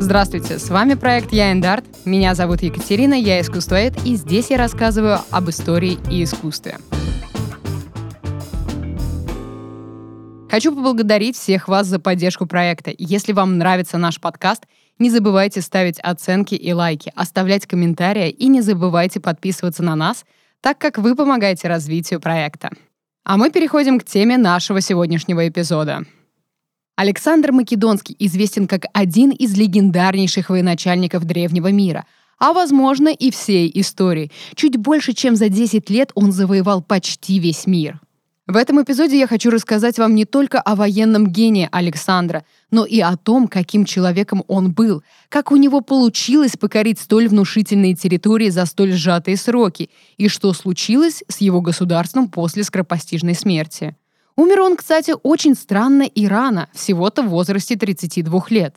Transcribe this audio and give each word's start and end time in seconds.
Здравствуйте, 0.00 0.58
с 0.58 0.68
вами 0.68 0.94
проект 0.94 1.32
«Я 1.32 1.52
Эндарт». 1.52 1.84
Меня 2.04 2.34
зовут 2.34 2.62
Екатерина, 2.62 3.14
я 3.14 3.40
искусствоед, 3.40 3.94
и 4.04 4.16
здесь 4.16 4.50
я 4.50 4.58
рассказываю 4.58 5.20
об 5.30 5.48
истории 5.48 5.98
и 6.10 6.24
искусстве. 6.24 6.78
Хочу 10.50 10.74
поблагодарить 10.74 11.36
всех 11.36 11.68
вас 11.68 11.86
за 11.86 11.98
поддержку 11.98 12.46
проекта. 12.46 12.92
Если 12.98 13.32
вам 13.32 13.56
нравится 13.58 13.96
наш 13.96 14.20
подкаст, 14.20 14.64
не 14.98 15.08
забывайте 15.08 15.62
ставить 15.62 15.98
оценки 16.00 16.54
и 16.54 16.72
лайки, 16.72 17.12
оставлять 17.14 17.66
комментарии 17.66 18.28
и 18.28 18.48
не 18.48 18.60
забывайте 18.60 19.18
подписываться 19.18 19.82
на 19.82 19.96
нас, 19.96 20.24
так 20.60 20.78
как 20.78 20.98
вы 20.98 21.16
помогаете 21.16 21.68
развитию 21.68 22.20
проекта. 22.20 22.70
А 23.24 23.36
мы 23.36 23.50
переходим 23.50 23.98
к 23.98 24.04
теме 24.04 24.36
нашего 24.36 24.80
сегодняшнего 24.80 25.48
эпизода. 25.48 26.04
Александр 26.96 27.52
Македонский 27.52 28.14
известен 28.18 28.68
как 28.68 28.84
один 28.92 29.30
из 29.30 29.56
легендарнейших 29.56 30.50
военачальников 30.50 31.24
древнего 31.24 31.72
мира, 31.72 32.04
а, 32.38 32.52
возможно, 32.52 33.08
и 33.08 33.30
всей 33.30 33.70
истории. 33.74 34.30
Чуть 34.54 34.76
больше, 34.76 35.12
чем 35.12 35.36
за 35.36 35.48
10 35.48 35.88
лет 35.90 36.12
он 36.14 36.32
завоевал 36.32 36.82
почти 36.82 37.38
весь 37.38 37.66
мир. 37.66 38.00
В 38.48 38.56
этом 38.56 38.82
эпизоде 38.82 39.18
я 39.18 39.28
хочу 39.28 39.50
рассказать 39.50 39.98
вам 39.98 40.14
не 40.14 40.24
только 40.24 40.60
о 40.60 40.74
военном 40.74 41.28
гении 41.28 41.68
Александра, 41.70 42.44
но 42.70 42.84
и 42.84 43.00
о 43.00 43.16
том, 43.16 43.46
каким 43.46 43.84
человеком 43.84 44.44
он 44.48 44.72
был, 44.72 45.02
как 45.28 45.52
у 45.52 45.56
него 45.56 45.80
получилось 45.80 46.56
покорить 46.58 46.98
столь 46.98 47.28
внушительные 47.28 47.94
территории 47.94 48.50
за 48.50 48.66
столь 48.66 48.92
сжатые 48.92 49.36
сроки, 49.36 49.90
и 50.18 50.28
что 50.28 50.52
случилось 50.52 51.22
с 51.28 51.40
его 51.40 51.60
государством 51.60 52.28
после 52.28 52.64
скоропостижной 52.64 53.34
смерти. 53.34 53.96
Умер 54.36 54.60
он, 54.60 54.76
кстати, 54.76 55.14
очень 55.22 55.54
странно 55.54 56.02
и 56.02 56.26
рано, 56.26 56.68
всего-то 56.72 57.22
в 57.22 57.28
возрасте 57.28 57.76
32 57.76 58.46
лет. 58.50 58.76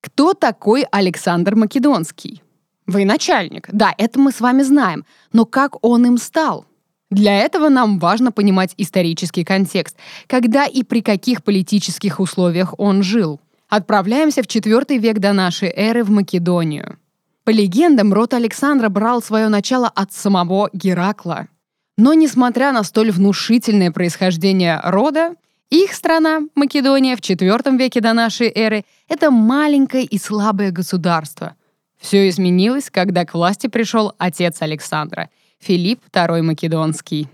Кто 0.00 0.34
такой 0.34 0.82
Александр 0.90 1.54
Македонский? 1.54 2.42
Военачальник. 2.86 3.68
Да, 3.72 3.94
это 3.98 4.18
мы 4.18 4.30
с 4.30 4.40
вами 4.40 4.62
знаем. 4.62 5.04
Но 5.32 5.44
как 5.44 5.84
он 5.84 6.06
им 6.06 6.18
стал? 6.18 6.66
Для 7.10 7.38
этого 7.38 7.68
нам 7.68 7.98
важно 7.98 8.32
понимать 8.32 8.74
исторический 8.76 9.44
контекст, 9.44 9.96
когда 10.26 10.66
и 10.66 10.82
при 10.82 11.02
каких 11.02 11.44
политических 11.44 12.20
условиях 12.20 12.74
он 12.78 13.02
жил. 13.02 13.40
Отправляемся 13.68 14.42
в 14.42 14.46
IV 14.46 14.98
век 14.98 15.18
до 15.18 15.32
нашей 15.32 15.68
эры 15.68 16.04
в 16.04 16.10
Македонию. 16.10 16.98
По 17.44 17.50
легендам, 17.50 18.12
род 18.12 18.34
Александра 18.34 18.88
брал 18.88 19.22
свое 19.22 19.48
начало 19.48 19.88
от 19.88 20.12
самого 20.12 20.68
Геракла. 20.72 21.48
Но 21.96 22.14
несмотря 22.14 22.72
на 22.72 22.82
столь 22.82 23.10
внушительное 23.10 23.90
происхождение 23.90 24.80
рода, 24.84 25.34
их 25.70 25.94
страна, 25.94 26.42
Македония, 26.54 27.16
в 27.16 27.20
IV 27.20 27.76
веке 27.78 28.00
до 28.00 28.12
нашей 28.12 28.52
эры— 28.54 28.84
это 29.08 29.30
маленькое 29.30 30.04
и 30.04 30.18
слабое 30.18 30.70
государство. 30.70 31.56
Все 31.98 32.28
изменилось, 32.28 32.90
когда 32.90 33.24
к 33.24 33.34
власти 33.34 33.66
пришел 33.66 34.12
отец 34.18 34.60
Александра— 34.60 35.30
Филипп 35.58 36.00
II 36.12 36.42
Македонский. 36.42 37.28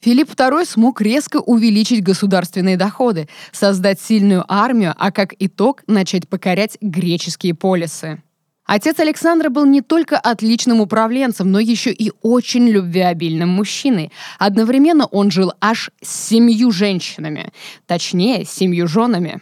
Филипп 0.00 0.30
II 0.30 0.66
смог 0.66 1.00
резко 1.00 1.36
увеличить 1.36 2.02
государственные 2.02 2.76
доходы, 2.76 3.28
создать 3.52 4.00
сильную 4.00 4.44
армию, 4.48 4.94
а 4.98 5.12
как 5.12 5.32
итог 5.38 5.84
начать 5.86 6.28
покорять 6.28 6.76
греческие 6.80 7.54
полисы. 7.54 8.20
Отец 8.64 9.00
Александра 9.00 9.48
был 9.48 9.66
не 9.66 9.82
только 9.82 10.18
отличным 10.18 10.80
управленцем, 10.80 11.50
но 11.50 11.58
еще 11.58 11.92
и 11.92 12.12
очень 12.22 12.68
любвеобильным 12.68 13.48
мужчиной. 13.48 14.12
Одновременно 14.38 15.06
он 15.06 15.30
жил 15.30 15.52
аж 15.60 15.90
с 16.00 16.28
семью 16.28 16.70
женщинами, 16.70 17.52
точнее, 17.86 18.44
семью 18.44 18.86
женами. 18.86 19.40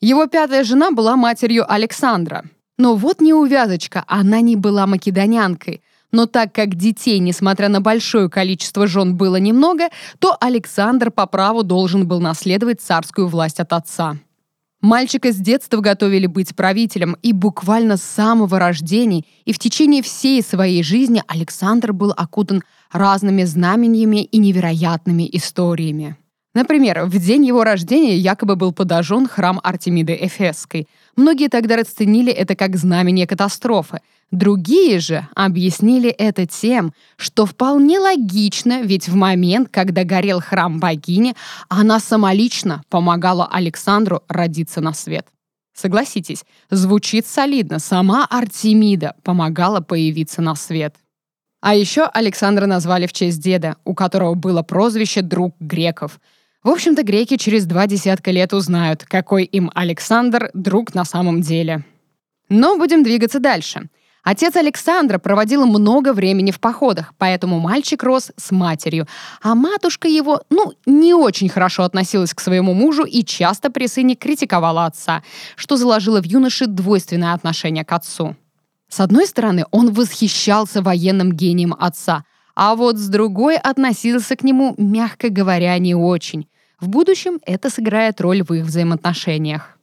Его 0.00 0.26
пятая 0.26 0.64
жена 0.64 0.92
была 0.92 1.16
матерью 1.16 1.70
Александра. 1.70 2.44
Но 2.78 2.94
вот 2.94 3.20
неувязочка, 3.20 4.04
она 4.06 4.40
не 4.40 4.56
была 4.56 4.86
македонянкой. 4.86 5.82
Но 6.12 6.26
так 6.26 6.54
как 6.54 6.74
детей, 6.74 7.18
несмотря 7.18 7.68
на 7.68 7.80
большое 7.80 8.30
количество 8.30 8.86
жен, 8.86 9.16
было 9.16 9.36
немного, 9.36 9.90
то 10.18 10.36
Александр 10.40 11.10
по 11.10 11.26
праву 11.26 11.62
должен 11.62 12.08
был 12.08 12.20
наследовать 12.20 12.80
царскую 12.80 13.28
власть 13.28 13.60
от 13.60 13.72
отца. 13.72 14.16
Мальчика 14.80 15.30
с 15.30 15.36
детства 15.36 15.80
готовили 15.80 16.26
быть 16.26 16.56
правителем, 16.56 17.16
и 17.22 17.34
буквально 17.34 17.98
с 17.98 18.02
самого 18.02 18.58
рождения 18.58 19.24
и 19.44 19.52
в 19.52 19.58
течение 19.58 20.02
всей 20.02 20.42
своей 20.42 20.82
жизни 20.82 21.22
Александр 21.26 21.92
был 21.92 22.14
окутан 22.16 22.62
разными 22.90 23.44
знамениями 23.44 24.24
и 24.24 24.38
невероятными 24.38 25.28
историями. 25.32 26.16
Например, 26.54 27.04
в 27.04 27.16
день 27.18 27.46
его 27.46 27.62
рождения 27.62 28.16
якобы 28.16 28.56
был 28.56 28.72
подожжен 28.72 29.28
храм 29.28 29.60
Артемиды 29.62 30.18
Эфесской. 30.20 30.88
Многие 31.16 31.48
тогда 31.48 31.76
расценили 31.76 32.32
это 32.32 32.54
как 32.56 32.76
знамение 32.76 33.26
катастрофы. 33.26 34.00
Другие 34.30 35.00
же 35.00 35.26
объяснили 35.34 36.08
это 36.08 36.46
тем, 36.46 36.92
что 37.16 37.46
вполне 37.46 37.98
логично, 37.98 38.82
ведь 38.82 39.08
в 39.08 39.16
момент, 39.16 39.68
когда 39.70 40.04
горел 40.04 40.40
храм 40.40 40.78
богини, 40.78 41.34
она 41.68 41.98
самолично 41.98 42.82
помогала 42.88 43.48
Александру 43.50 44.22
родиться 44.28 44.80
на 44.80 44.92
свет. 44.92 45.26
Согласитесь, 45.74 46.44
звучит 46.70 47.26
солидно. 47.26 47.78
Сама 47.78 48.26
Артемида 48.28 49.16
помогала 49.24 49.80
появиться 49.80 50.42
на 50.42 50.54
свет. 50.54 50.94
А 51.60 51.74
еще 51.74 52.04
Александра 52.04 52.66
назвали 52.66 53.06
в 53.06 53.12
честь 53.12 53.40
деда, 53.40 53.76
у 53.84 53.94
которого 53.94 54.34
было 54.34 54.62
прозвище 54.62 55.22
«друг 55.22 55.54
греков». 55.58 56.20
В 56.62 56.68
общем-то, 56.68 57.02
греки 57.04 57.38
через 57.38 57.64
два 57.64 57.86
десятка 57.86 58.30
лет 58.30 58.52
узнают, 58.52 59.04
какой 59.04 59.44
им 59.44 59.70
Александр 59.74 60.50
друг 60.52 60.94
на 60.94 61.06
самом 61.06 61.40
деле. 61.40 61.86
Но 62.50 62.76
будем 62.76 63.02
двигаться 63.02 63.40
дальше. 63.40 63.88
Отец 64.22 64.56
Александра 64.56 65.18
проводил 65.18 65.64
много 65.64 66.12
времени 66.12 66.50
в 66.50 66.60
походах, 66.60 67.14
поэтому 67.16 67.58
мальчик 67.58 68.02
рос 68.02 68.30
с 68.36 68.50
матерью, 68.50 69.06
а 69.40 69.54
матушка 69.54 70.08
его, 70.08 70.42
ну, 70.50 70.74
не 70.84 71.14
очень 71.14 71.48
хорошо 71.48 71.84
относилась 71.84 72.34
к 72.34 72.40
своему 72.40 72.74
мужу 72.74 73.04
и 73.04 73.24
часто 73.24 73.70
при 73.70 73.86
сыне 73.86 74.14
критиковала 74.14 74.84
отца, 74.84 75.22
что 75.56 75.78
заложило 75.78 76.20
в 76.20 76.26
юноше 76.26 76.66
двойственное 76.66 77.32
отношение 77.32 77.86
к 77.86 77.92
отцу. 77.92 78.36
С 78.90 79.00
одной 79.00 79.26
стороны, 79.26 79.64
он 79.70 79.90
восхищался 79.92 80.82
военным 80.82 81.32
гением 81.32 81.74
отца, 81.78 82.24
а 82.54 82.74
вот 82.74 82.98
с 82.98 83.08
другой 83.08 83.56
относился 83.56 84.36
к 84.36 84.42
нему, 84.42 84.74
мягко 84.76 85.30
говоря, 85.30 85.78
не 85.78 85.94
очень. 85.94 86.46
В 86.80 86.88
будущем 86.88 87.40
это 87.44 87.68
сыграет 87.68 88.20
роль 88.20 88.42
в 88.42 88.52
их 88.54 88.64
взаимоотношениях. 88.64 89.78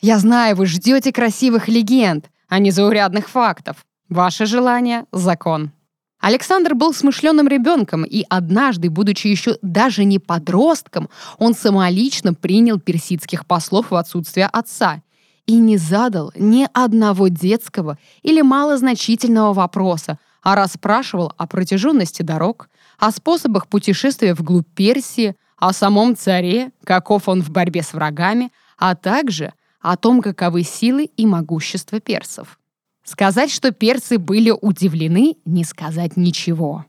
Я 0.00 0.18
знаю, 0.18 0.56
вы 0.56 0.66
ждете 0.66 1.12
красивых 1.12 1.68
легенд, 1.68 2.28
а 2.48 2.58
не 2.58 2.72
заурядных 2.72 3.28
фактов. 3.28 3.76
Ваше 4.08 4.46
желание— 4.46 5.04
закон. 5.12 5.70
Александр 6.18 6.74
был 6.74 6.92
смышленым 6.92 7.46
ребенком, 7.46 8.04
и 8.04 8.24
однажды, 8.28 8.90
будучи 8.90 9.28
еще 9.28 9.58
даже 9.62 10.04
не 10.04 10.18
подростком, 10.18 11.08
он 11.38 11.54
самолично 11.54 12.34
принял 12.34 12.80
персидских 12.80 13.46
послов 13.46 13.92
в 13.92 13.94
отсутствие 13.94 14.46
отца 14.46 15.02
и 15.46 15.56
не 15.56 15.78
задал 15.78 16.32
ни 16.34 16.68
одного 16.72 17.28
детского 17.28 17.96
или 18.22 18.42
малозначительного 18.42 19.52
вопроса, 19.52 20.18
а 20.42 20.56
расспрашивал 20.56 21.32
о 21.36 21.46
протяженности 21.46 22.22
дорог, 22.22 22.68
о 22.98 23.12
способах 23.12 23.68
путешествия 23.68 24.34
вглубь 24.34 24.68
Персии, 24.74 25.36
о 25.60 25.72
самом 25.72 26.16
царе, 26.16 26.72
каков 26.84 27.28
он 27.28 27.42
в 27.42 27.50
борьбе 27.50 27.82
с 27.82 27.92
врагами, 27.92 28.50
а 28.78 28.96
также 28.96 29.52
о 29.80 29.96
том, 29.96 30.22
каковы 30.22 30.62
силы 30.62 31.04
и 31.16 31.26
могущество 31.26 32.00
персов. 32.00 32.58
Сказать, 33.04 33.50
что 33.50 33.70
персы 33.70 34.18
были 34.18 34.50
удивлены, 34.50 35.36
не 35.44 35.64
сказать 35.64 36.16
ничего. 36.16 36.86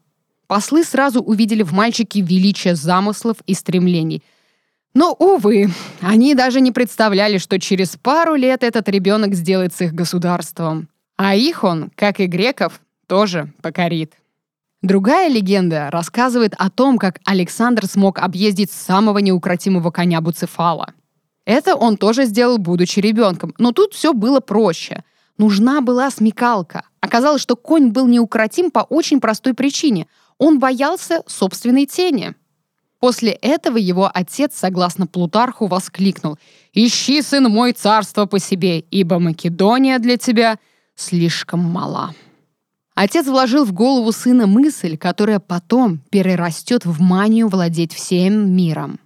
Послы 0.47 0.83
сразу 0.83 1.21
увидели 1.21 1.63
в 1.63 1.73
мальчике 1.73 2.21
величие 2.21 2.75
замыслов 2.75 3.37
и 3.45 3.53
стремлений. 3.53 4.23
Но, 4.93 5.13
увы, 5.13 5.69
они 6.01 6.33
даже 6.33 6.61
не 6.61 6.71
представляли, 6.71 7.37
что 7.37 7.59
через 7.59 7.97
пару 7.97 8.35
лет 8.35 8.63
этот 8.63 8.87
ребенок 8.89 9.33
сделает 9.35 9.73
с 9.73 9.81
их 9.81 9.93
государством. 9.93 10.89
А 11.17 11.35
их 11.35 11.63
он, 11.63 11.91
как 11.95 12.19
и 12.19 12.25
греков, 12.25 12.81
тоже 13.07 13.53
покорит. 13.61 14.13
Другая 14.81 15.29
легенда 15.29 15.89
рассказывает 15.91 16.55
о 16.57 16.71
том, 16.71 16.97
как 16.97 17.19
Александр 17.23 17.85
смог 17.85 18.17
объездить 18.17 18.71
самого 18.71 19.19
неукротимого 19.19 19.91
коня 19.91 20.21
Буцефала. 20.21 20.93
Это 21.45 21.75
он 21.75 21.97
тоже 21.97 22.25
сделал, 22.25 22.57
будучи 22.57 22.99
ребенком. 22.99 23.53
Но 23.59 23.73
тут 23.73 23.93
все 23.93 24.13
было 24.13 24.39
проще. 24.39 25.03
Нужна 25.37 25.81
была 25.81 26.09
смекалка. 26.09 26.83
Оказалось, 26.99 27.41
что 27.41 27.55
конь 27.55 27.89
был 27.89 28.07
неукротим 28.07 28.71
по 28.71 28.79
очень 28.79 29.19
простой 29.19 29.53
причине. 29.53 30.07
Он 30.39 30.59
боялся 30.59 31.23
собственной 31.27 31.85
тени. 31.85 32.33
После 32.99 33.31
этого 33.31 33.77
его 33.77 34.09
отец, 34.11 34.53
согласно 34.55 35.07
Плутарху, 35.07 35.67
воскликнул 35.67 36.37
«Ищи, 36.73 37.21
сын 37.21 37.43
мой, 37.51 37.73
царство 37.73 38.25
по 38.25 38.39
себе, 38.39 38.79
ибо 38.79 39.19
Македония 39.19 39.99
для 39.99 40.17
тебя 40.17 40.57
слишком 40.95 41.59
мала». 41.59 42.13
Отец 43.03 43.25
вложил 43.25 43.65
в 43.65 43.73
голову 43.73 44.11
сына 44.11 44.45
мысль, 44.45 44.95
которая 44.95 45.39
потом 45.39 45.97
перерастет 46.11 46.85
в 46.85 47.01
манию 47.01 47.47
владеть 47.47 47.91
всем 47.95 48.55
миром. 48.55 48.99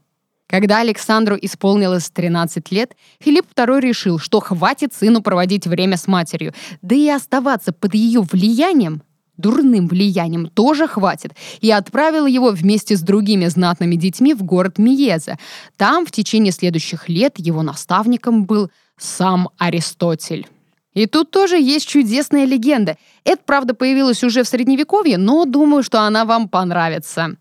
Когда 0.47 0.81
Александру 0.81 1.37
исполнилось 1.41 2.09
13 2.09 2.73
лет, 2.73 2.93
Филипп 3.21 3.45
II 3.55 3.79
решил, 3.79 4.19
что 4.19 4.41
хватит 4.41 4.93
сыну 4.93 5.21
проводить 5.21 5.65
время 5.65 5.95
с 5.95 6.07
матерью, 6.07 6.53
да 6.81 6.93
и 6.93 7.07
оставаться 7.07 7.71
под 7.71 7.95
ее 7.95 8.19
влиянием, 8.19 9.01
дурным 9.37 9.87
влиянием, 9.87 10.47
тоже 10.47 10.89
хватит, 10.89 11.31
и 11.61 11.71
отправил 11.71 12.25
его 12.25 12.49
вместе 12.49 12.97
с 12.97 13.01
другими 13.01 13.45
знатными 13.45 13.95
детьми 13.95 14.33
в 14.33 14.43
город 14.43 14.77
Миеза. 14.77 15.39
Там 15.77 16.05
в 16.05 16.11
течение 16.11 16.51
следующих 16.51 17.07
лет 17.07 17.35
его 17.37 17.63
наставником 17.63 18.43
был 18.43 18.69
сам 18.97 19.51
Аристотель. 19.57 20.49
И 20.95 21.05
тут 21.07 21.29
тоже 21.29 21.57
есть 21.59 21.87
чудесная 21.87 22.45
легенда. 22.45 22.97
Это, 23.25 23.41
правда, 23.45 23.75
появилась 23.75 24.23
уже 24.23 24.43
в 24.43 24.47
Средневековье, 24.47 25.17
но 25.17 25.45
думаю, 25.45 25.83
что 25.83 26.01
она 26.01 26.25
вам 26.25 26.49
понравится. 26.49 27.35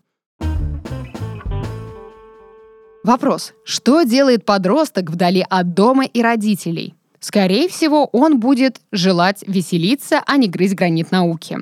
Вопрос. 3.03 3.53
Что 3.63 4.03
делает 4.03 4.45
подросток 4.45 5.09
вдали 5.09 5.45
от 5.49 5.73
дома 5.73 6.05
и 6.05 6.21
родителей? 6.21 6.95
Скорее 7.19 7.69
всего, 7.69 8.05
он 8.11 8.39
будет 8.39 8.81
желать 8.91 9.43
веселиться, 9.47 10.21
а 10.25 10.37
не 10.37 10.47
грызть 10.47 10.75
гранит 10.75 11.11
науки. 11.11 11.59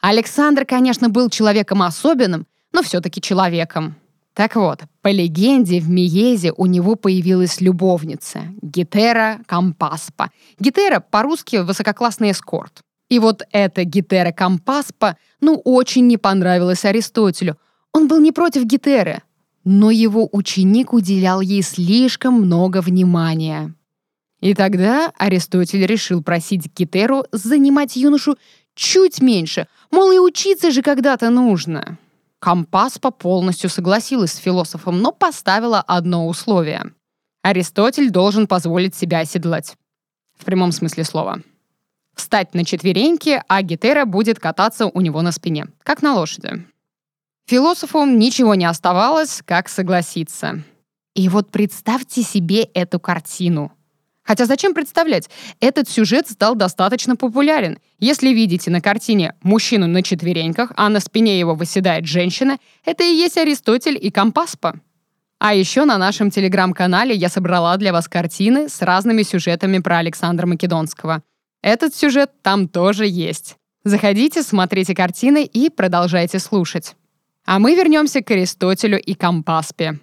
Александр, 0.00 0.64
конечно, 0.64 1.08
был 1.08 1.30
человеком 1.30 1.82
особенным, 1.82 2.46
но 2.72 2.82
все-таки 2.82 3.20
человеком. 3.20 3.96
Так 4.36 4.54
вот, 4.54 4.80
по 5.00 5.08
легенде, 5.08 5.80
в 5.80 5.88
Миезе 5.88 6.52
у 6.54 6.66
него 6.66 6.94
появилась 6.94 7.62
любовница— 7.62 8.42
Гетера 8.60 9.40
Кампаспа. 9.46 10.30
Гетера 10.60 11.00
по-русски 11.00 11.56
высококлассный 11.56 12.32
эскорт. 12.32 12.82
И 13.08 13.18
вот 13.18 13.44
эта 13.50 13.84
Гетера 13.84 14.32
Кампаспа, 14.32 15.16
ну, 15.40 15.54
очень 15.64 16.06
не 16.06 16.18
понравилась 16.18 16.84
Аристотелю. 16.84 17.56
Он 17.94 18.08
был 18.08 18.20
не 18.20 18.30
против 18.30 18.64
Гетеры, 18.64 19.22
но 19.64 19.90
его 19.90 20.28
ученик 20.30 20.92
уделял 20.92 21.40
ей 21.40 21.62
слишком 21.62 22.34
много 22.34 22.82
внимания. 22.82 23.74
И 24.40 24.52
тогда 24.52 25.12
Аристотель 25.16 25.86
решил 25.86 26.22
просить 26.22 26.70
Гетеру 26.76 27.24
занимать 27.32 27.96
юношу 27.96 28.36
чуть 28.74 29.22
меньше, 29.22 29.66
мол, 29.90 30.10
и 30.12 30.18
учиться 30.18 30.70
же 30.70 30.82
когда-то 30.82 31.30
нужно. 31.30 31.96
Компаспа 32.46 33.10
полностью 33.10 33.68
согласилась 33.68 34.34
с 34.34 34.36
философом, 34.36 35.02
но 35.02 35.10
поставила 35.10 35.80
одно 35.80 36.28
условие. 36.28 36.92
Аристотель 37.42 38.08
должен 38.08 38.46
позволить 38.46 38.94
себя 38.94 39.18
оседлать. 39.18 39.74
В 40.38 40.44
прямом 40.44 40.70
смысле 40.70 41.02
слова. 41.02 41.40
Встать 42.14 42.54
на 42.54 42.64
четвереньки, 42.64 43.42
а 43.48 43.62
Гетера 43.62 44.04
будет 44.04 44.38
кататься 44.38 44.86
у 44.86 45.00
него 45.00 45.22
на 45.22 45.32
спине, 45.32 45.66
как 45.82 46.02
на 46.02 46.14
лошади. 46.14 46.64
Философу 47.46 48.04
ничего 48.04 48.54
не 48.54 48.66
оставалось, 48.66 49.42
как 49.44 49.68
согласиться. 49.68 50.62
И 51.16 51.28
вот 51.28 51.50
представьте 51.50 52.22
себе 52.22 52.62
эту 52.62 53.00
картину. 53.00 53.72
Хотя 54.26 54.44
зачем 54.46 54.74
представлять? 54.74 55.30
Этот 55.60 55.88
сюжет 55.88 56.28
стал 56.28 56.56
достаточно 56.56 57.14
популярен. 57.16 57.78
Если 58.00 58.30
видите 58.30 58.70
на 58.70 58.80
картине 58.80 59.34
мужчину 59.42 59.86
на 59.86 60.02
четвереньках, 60.02 60.72
а 60.76 60.88
на 60.88 61.00
спине 61.00 61.38
его 61.38 61.54
выседает 61.54 62.06
женщина, 62.06 62.58
это 62.84 63.04
и 63.04 63.14
есть 63.14 63.38
Аристотель 63.38 63.98
и 64.00 64.10
Компаспа. 64.10 64.80
А 65.38 65.54
еще 65.54 65.84
на 65.84 65.96
нашем 65.98 66.30
телеграм-канале 66.30 67.14
я 67.14 67.28
собрала 67.28 67.76
для 67.76 67.92
вас 67.92 68.08
картины 68.08 68.68
с 68.68 68.82
разными 68.82 69.22
сюжетами 69.22 69.78
про 69.78 69.98
Александра 69.98 70.46
Македонского. 70.46 71.22
Этот 71.62 71.94
сюжет 71.94 72.30
там 72.42 72.68
тоже 72.68 73.06
есть. 73.06 73.56
Заходите, 73.84 74.42
смотрите 74.42 74.94
картины 74.94 75.44
и 75.44 75.70
продолжайте 75.70 76.38
слушать. 76.40 76.96
А 77.44 77.60
мы 77.60 77.76
вернемся 77.76 78.22
к 78.22 78.30
Аристотелю 78.32 79.00
и 79.00 79.14
Компаспе. 79.14 80.00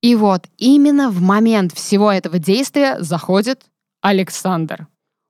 И 0.00 0.14
вот 0.14 0.46
именно 0.56 1.10
в 1.10 1.20
момент 1.20 1.72
всего 1.72 2.12
этого 2.12 2.38
действия 2.38 2.98
заходит 3.00 3.64
Александр. 4.00 4.86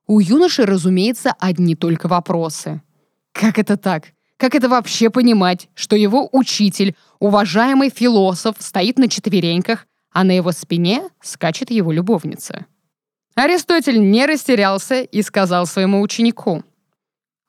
У 0.06 0.20
юноши, 0.20 0.64
разумеется, 0.64 1.34
одни 1.38 1.74
только 1.74 2.08
вопросы. 2.08 2.82
Как 3.32 3.58
это 3.58 3.76
так? 3.76 4.12
Как 4.36 4.54
это 4.54 4.68
вообще 4.68 5.10
понимать, 5.10 5.68
что 5.74 5.96
его 5.96 6.28
учитель, 6.32 6.94
уважаемый 7.18 7.90
философ, 7.90 8.56
стоит 8.58 8.98
на 8.98 9.08
четвереньках, 9.08 9.86
а 10.12 10.24
на 10.24 10.32
его 10.32 10.52
спине 10.52 11.08
скачет 11.22 11.70
его 11.70 11.90
любовница? 11.92 12.66
Аристотель 13.34 14.00
не 14.00 14.26
растерялся 14.26 15.02
и 15.02 15.22
сказал 15.22 15.66
своему 15.66 16.00
ученику, 16.00 16.62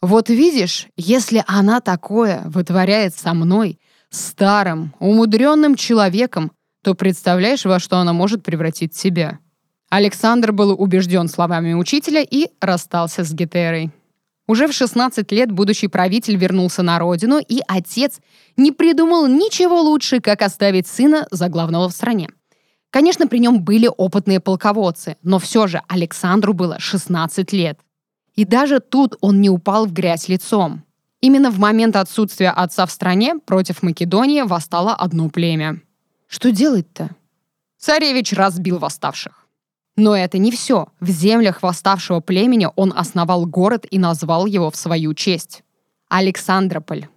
вот 0.01 0.29
видишь, 0.29 0.87
если 0.95 1.43
она 1.45 1.81
такое 1.81 2.43
вытворяет 2.45 3.13
со 3.15 3.33
мной, 3.33 3.79
старым, 4.09 4.93
умудренным 4.99 5.75
человеком, 5.75 6.51
то 6.81 6.95
представляешь, 6.95 7.65
во 7.65 7.79
что 7.79 7.97
она 7.97 8.13
может 8.13 8.43
превратить 8.43 8.95
себя. 8.95 9.39
Александр 9.89 10.51
был 10.51 10.71
убежден 10.71 11.27
словами 11.27 11.73
учителя 11.73 12.21
и 12.21 12.47
расстался 12.61 13.23
с 13.23 13.33
Гетерой. 13.33 13.91
Уже 14.47 14.67
в 14.67 14.73
16 14.73 15.31
лет 15.31 15.51
будущий 15.51 15.87
правитель 15.87 16.35
вернулся 16.35 16.81
на 16.81 16.97
родину, 16.97 17.39
и 17.39 17.59
отец 17.67 18.19
не 18.57 18.71
придумал 18.71 19.27
ничего 19.27 19.81
лучше, 19.81 20.21
как 20.21 20.41
оставить 20.41 20.87
сына 20.87 21.27
за 21.29 21.49
главного 21.49 21.87
в 21.87 21.91
стране. 21.91 22.29
Конечно, 22.89 23.27
при 23.27 23.37
нем 23.37 23.63
были 23.63 23.87
опытные 23.95 24.39
полководцы, 24.39 25.17
но 25.21 25.37
все 25.37 25.67
же 25.67 25.81
Александру 25.87 26.53
было 26.53 26.79
16 26.79 27.53
лет. 27.53 27.79
И 28.35 28.45
даже 28.45 28.79
тут 28.79 29.15
он 29.21 29.41
не 29.41 29.49
упал 29.49 29.85
в 29.85 29.93
грязь 29.93 30.27
лицом. 30.27 30.83
Именно 31.21 31.51
в 31.51 31.59
момент 31.59 31.95
отсутствия 31.95 32.49
отца 32.49 32.85
в 32.85 32.91
стране 32.91 33.35
против 33.35 33.83
Македонии 33.83 34.41
восстало 34.41 34.95
одно 34.95 35.29
племя. 35.29 35.81
Что 36.29 36.51
делать-то? 36.51 37.09
Царевич 37.79 38.33
разбил 38.33 38.77
восставших. 38.77 39.47
Но 39.97 40.15
это 40.15 40.37
не 40.37 40.51
все. 40.51 40.89
В 40.99 41.09
землях 41.09 41.63
восставшего 41.63 42.19
племени 42.19 42.67
он 42.75 42.93
основал 42.95 43.47
город 43.47 43.87
и 43.89 43.97
назвал 43.97 44.45
его 44.45 44.69
в 44.69 44.75
свою 44.75 45.15
честь. 45.15 45.63
Александрополь. 46.07 47.07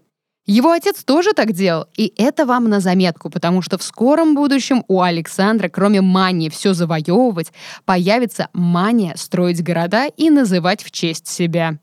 Его 0.47 0.71
отец 0.71 1.05
тоже 1.05 1.35
так 1.35 1.53
делал, 1.53 1.87
и 1.95 2.13
это 2.17 2.47
вам 2.47 2.71
на 2.71 2.81
заметку, 2.81 3.29
потому 3.29 3.61
что 3.61 3.77
в 3.77 3.83
скором 3.83 4.35
будущем 4.35 4.83
у 4.89 5.03
Александра, 5.03 5.69
кроме 5.69 6.01
мании 6.01 6.49
все 6.49 6.73
завоевывать, 6.73 7.53
появится 7.85 8.49
мания 8.55 9.15
строить 9.17 9.63
города 9.63 10.07
и 10.07 10.31
называть 10.31 10.83
в 10.83 10.91
честь 10.91 11.29
себя. 11.29 11.79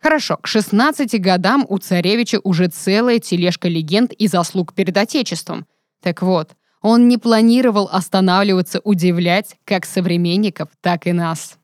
Хорошо, 0.00 0.36
к 0.36 0.46
16 0.46 1.18
годам 1.20 1.64
у 1.66 1.78
царевича 1.78 2.40
уже 2.44 2.68
целая 2.68 3.18
тележка 3.18 3.68
легенд 3.68 4.12
и 4.12 4.28
заслуг 4.28 4.74
перед 4.74 4.96
Отечеством. 4.96 5.66
Так 6.02 6.22
вот, 6.22 6.50
он 6.80 7.08
не 7.08 7.16
планировал 7.16 7.88
останавливаться 7.90 8.80
удивлять 8.84 9.56
как 9.64 9.86
современников, 9.86 10.68
так 10.80 11.06
и 11.06 11.12
нас. 11.12 11.58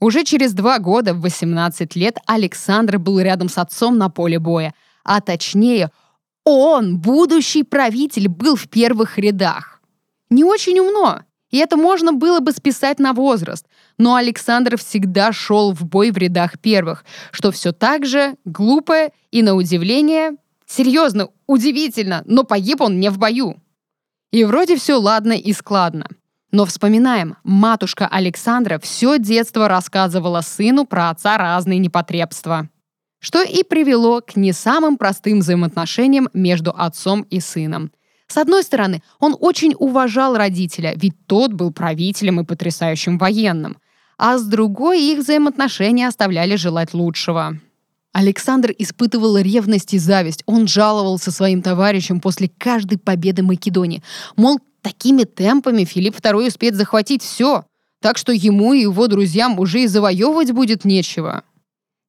Уже 0.00 0.24
через 0.24 0.52
два 0.52 0.78
года, 0.78 1.14
в 1.14 1.20
18 1.22 1.96
лет, 1.96 2.18
Александр 2.26 2.98
был 2.98 3.18
рядом 3.20 3.48
с 3.48 3.56
отцом 3.56 3.96
на 3.96 4.10
поле 4.10 4.38
боя– 4.38 4.74
а 5.06 5.20
точнее, 5.20 5.90
он, 6.44 6.98
будущий 6.98 7.62
правитель, 7.62 8.28
был 8.28 8.56
в 8.56 8.68
первых 8.68 9.18
рядах. 9.18 9.80
Не 10.30 10.42
очень 10.42 10.80
умно, 10.80 11.20
и 11.50 11.58
это 11.58 11.76
можно 11.76 12.12
было 12.12 12.40
бы 12.40 12.50
списать 12.50 12.98
на 12.98 13.12
возраст, 13.12 13.64
но 13.98 14.16
Александр 14.16 14.76
всегда 14.76 15.32
шел 15.32 15.72
в 15.72 15.84
бой 15.84 16.10
в 16.10 16.18
рядах 16.18 16.58
первых, 16.58 17.04
что 17.30 17.52
все 17.52 17.70
так 17.70 18.04
же 18.04 18.34
глупо 18.44 19.12
и, 19.30 19.42
на 19.42 19.54
удивление, 19.54 20.32
серьезно, 20.66 21.28
удивительно, 21.46 22.22
но 22.26 22.42
погиб 22.42 22.80
он 22.80 22.98
не 22.98 23.10
в 23.10 23.18
бою. 23.18 23.62
И 24.32 24.44
вроде 24.44 24.76
все 24.76 24.94
ладно 24.94 25.32
и 25.32 25.52
складно. 25.52 26.08
Но 26.52 26.64
вспоминаем, 26.64 27.36
матушка 27.44 28.06
Александра 28.06 28.78
все 28.78 29.18
детство 29.18 29.68
рассказывала 29.68 30.40
сыну 30.40 30.86
про 30.86 31.10
отца 31.10 31.36
разные 31.38 31.78
непотребства 31.78 32.68
что 33.26 33.42
и 33.42 33.62
привело 33.64 34.20
к 34.20 34.36
не 34.36 34.52
самым 34.52 34.96
простым 34.96 35.40
взаимоотношениям 35.40 36.28
между 36.32 36.70
отцом 36.70 37.22
и 37.22 37.40
сыном. 37.40 37.90
С 38.28 38.36
одной 38.36 38.62
стороны, 38.62 39.02
он 39.18 39.36
очень 39.38 39.74
уважал 39.78 40.36
родителя, 40.36 40.92
ведь 40.96 41.14
тот 41.26 41.52
был 41.52 41.72
правителем 41.72 42.40
и 42.40 42.44
потрясающим 42.44 43.18
военным. 43.18 43.78
А 44.16 44.38
с 44.38 44.44
другой, 44.44 45.02
их 45.02 45.18
взаимоотношения 45.18 46.08
оставляли 46.08 46.54
желать 46.54 46.94
лучшего. 46.94 47.58
Александр 48.16 48.74
испытывал 48.78 49.36
ревность 49.36 49.92
и 49.92 49.98
зависть. 49.98 50.42
Он 50.46 50.66
жаловался 50.66 51.30
своим 51.30 51.60
товарищам 51.60 52.22
после 52.22 52.48
каждой 52.48 52.96
победы 52.96 53.42
Македонии. 53.42 54.02
Мол, 54.36 54.58
такими 54.80 55.24
темпами 55.24 55.84
Филипп 55.84 56.16
II 56.16 56.46
успеет 56.46 56.76
захватить 56.76 57.22
все, 57.22 57.66
так 58.00 58.16
что 58.16 58.32
ему 58.32 58.72
и 58.72 58.80
его 58.80 59.06
друзьям 59.06 59.60
уже 59.60 59.82
и 59.82 59.86
завоевывать 59.86 60.52
будет 60.52 60.86
нечего. 60.86 61.44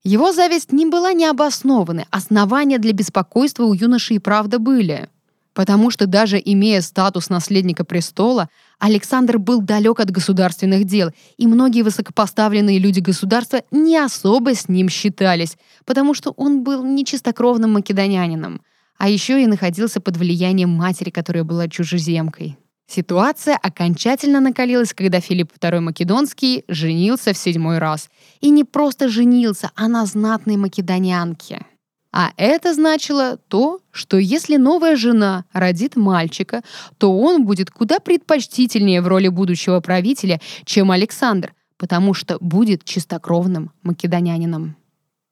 Его 0.05 0.31
зависть 0.31 0.71
не 0.71 0.85
была 0.85 1.11
необоснованной, 1.11 2.05
основания 2.09 2.77
для 2.77 2.93
беспокойства 2.93 3.65
у 3.65 3.73
юноши 3.73 4.13
и 4.13 4.19
правда 4.19 4.59
были. 4.59 5.09
Потому 5.57 5.89
что 5.89 6.05
даже 6.05 6.39
имея 6.39 6.81
статус 6.81 7.29
наследника 7.29 7.83
престола, 7.83 8.47
Александр 8.77 9.39
был 9.39 9.59
далек 9.59 9.99
от 9.99 10.11
государственных 10.11 10.85
дел, 10.85 11.09
и 11.37 11.47
многие 11.47 11.81
высокопоставленные 11.81 12.77
люди 12.77 12.99
государства 12.99 13.63
не 13.71 13.97
особо 13.97 14.53
с 14.53 14.69
ним 14.69 14.87
считались, 14.87 15.57
потому 15.83 16.13
что 16.13 16.29
он 16.37 16.63
был 16.63 16.83
нечистокровным 16.85 17.73
македонянином, 17.73 18.61
а 18.99 19.09
еще 19.09 19.41
и 19.41 19.47
находился 19.47 19.99
под 19.99 20.17
влиянием 20.17 20.69
матери, 20.69 21.09
которая 21.09 21.43
была 21.43 21.67
чужеземкой. 21.67 22.55
Ситуация 22.85 23.57
окончательно 23.57 24.39
накалилась, 24.39 24.93
когда 24.93 25.19
Филипп 25.21 25.53
II 25.59 25.79
Македонский 25.79 26.65
женился 26.67 27.33
в 27.33 27.37
седьмой 27.37 27.79
раз. 27.79 28.11
И 28.41 28.51
не 28.51 28.63
просто 28.63 29.09
женился, 29.09 29.71
а 29.75 29.87
на 29.87 30.05
знатной 30.05 30.55
македонянке. 30.55 31.65
А 32.11 32.31
это 32.37 32.73
значило 32.73 33.37
то, 33.47 33.79
что 33.91 34.17
если 34.17 34.57
новая 34.57 34.95
жена 34.95 35.45
родит 35.53 35.95
мальчика, 35.95 36.63
то 36.97 37.17
он 37.17 37.45
будет 37.45 37.69
куда 37.69 37.99
предпочтительнее 37.99 39.01
в 39.01 39.07
роли 39.07 39.27
будущего 39.27 39.79
правителя, 39.81 40.39
чем 40.65 40.91
Александр, 40.91 41.53
потому 41.77 42.13
что 42.13 42.37
будет 42.39 42.83
чистокровным 42.83 43.71
македонянином. 43.83 44.75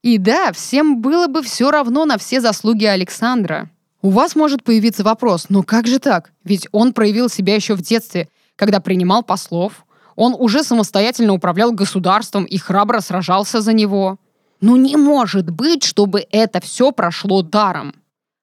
И 0.03 0.19
да, 0.19 0.51
всем 0.51 1.01
было 1.01 1.27
бы 1.27 1.41
все 1.41 1.71
равно 1.71 2.05
на 2.05 2.19
все 2.19 2.39
заслуги 2.39 2.85
Александра. 2.85 3.71
У 4.03 4.11
вас 4.11 4.35
может 4.35 4.63
появиться 4.63 5.03
вопрос, 5.03 5.47
но 5.49 5.63
как 5.63 5.87
же 5.87 5.97
так? 5.97 6.31
Ведь 6.43 6.67
он 6.71 6.93
проявил 6.93 7.27
себя 7.27 7.55
еще 7.55 7.73
в 7.73 7.81
детстве, 7.81 8.29
когда 8.55 8.79
принимал 8.79 9.23
послов. 9.23 9.85
Он 10.15 10.35
уже 10.37 10.63
самостоятельно 10.63 11.33
управлял 11.33 11.71
государством 11.71 12.43
и 12.43 12.57
храбро 12.57 12.99
сражался 12.99 13.61
за 13.61 13.73
него. 13.73 14.19
Ну 14.61 14.75
не 14.75 14.95
может 14.95 15.49
быть, 15.49 15.83
чтобы 15.83 16.25
это 16.31 16.61
все 16.61 16.91
прошло 16.91 17.41
даром. 17.41 17.93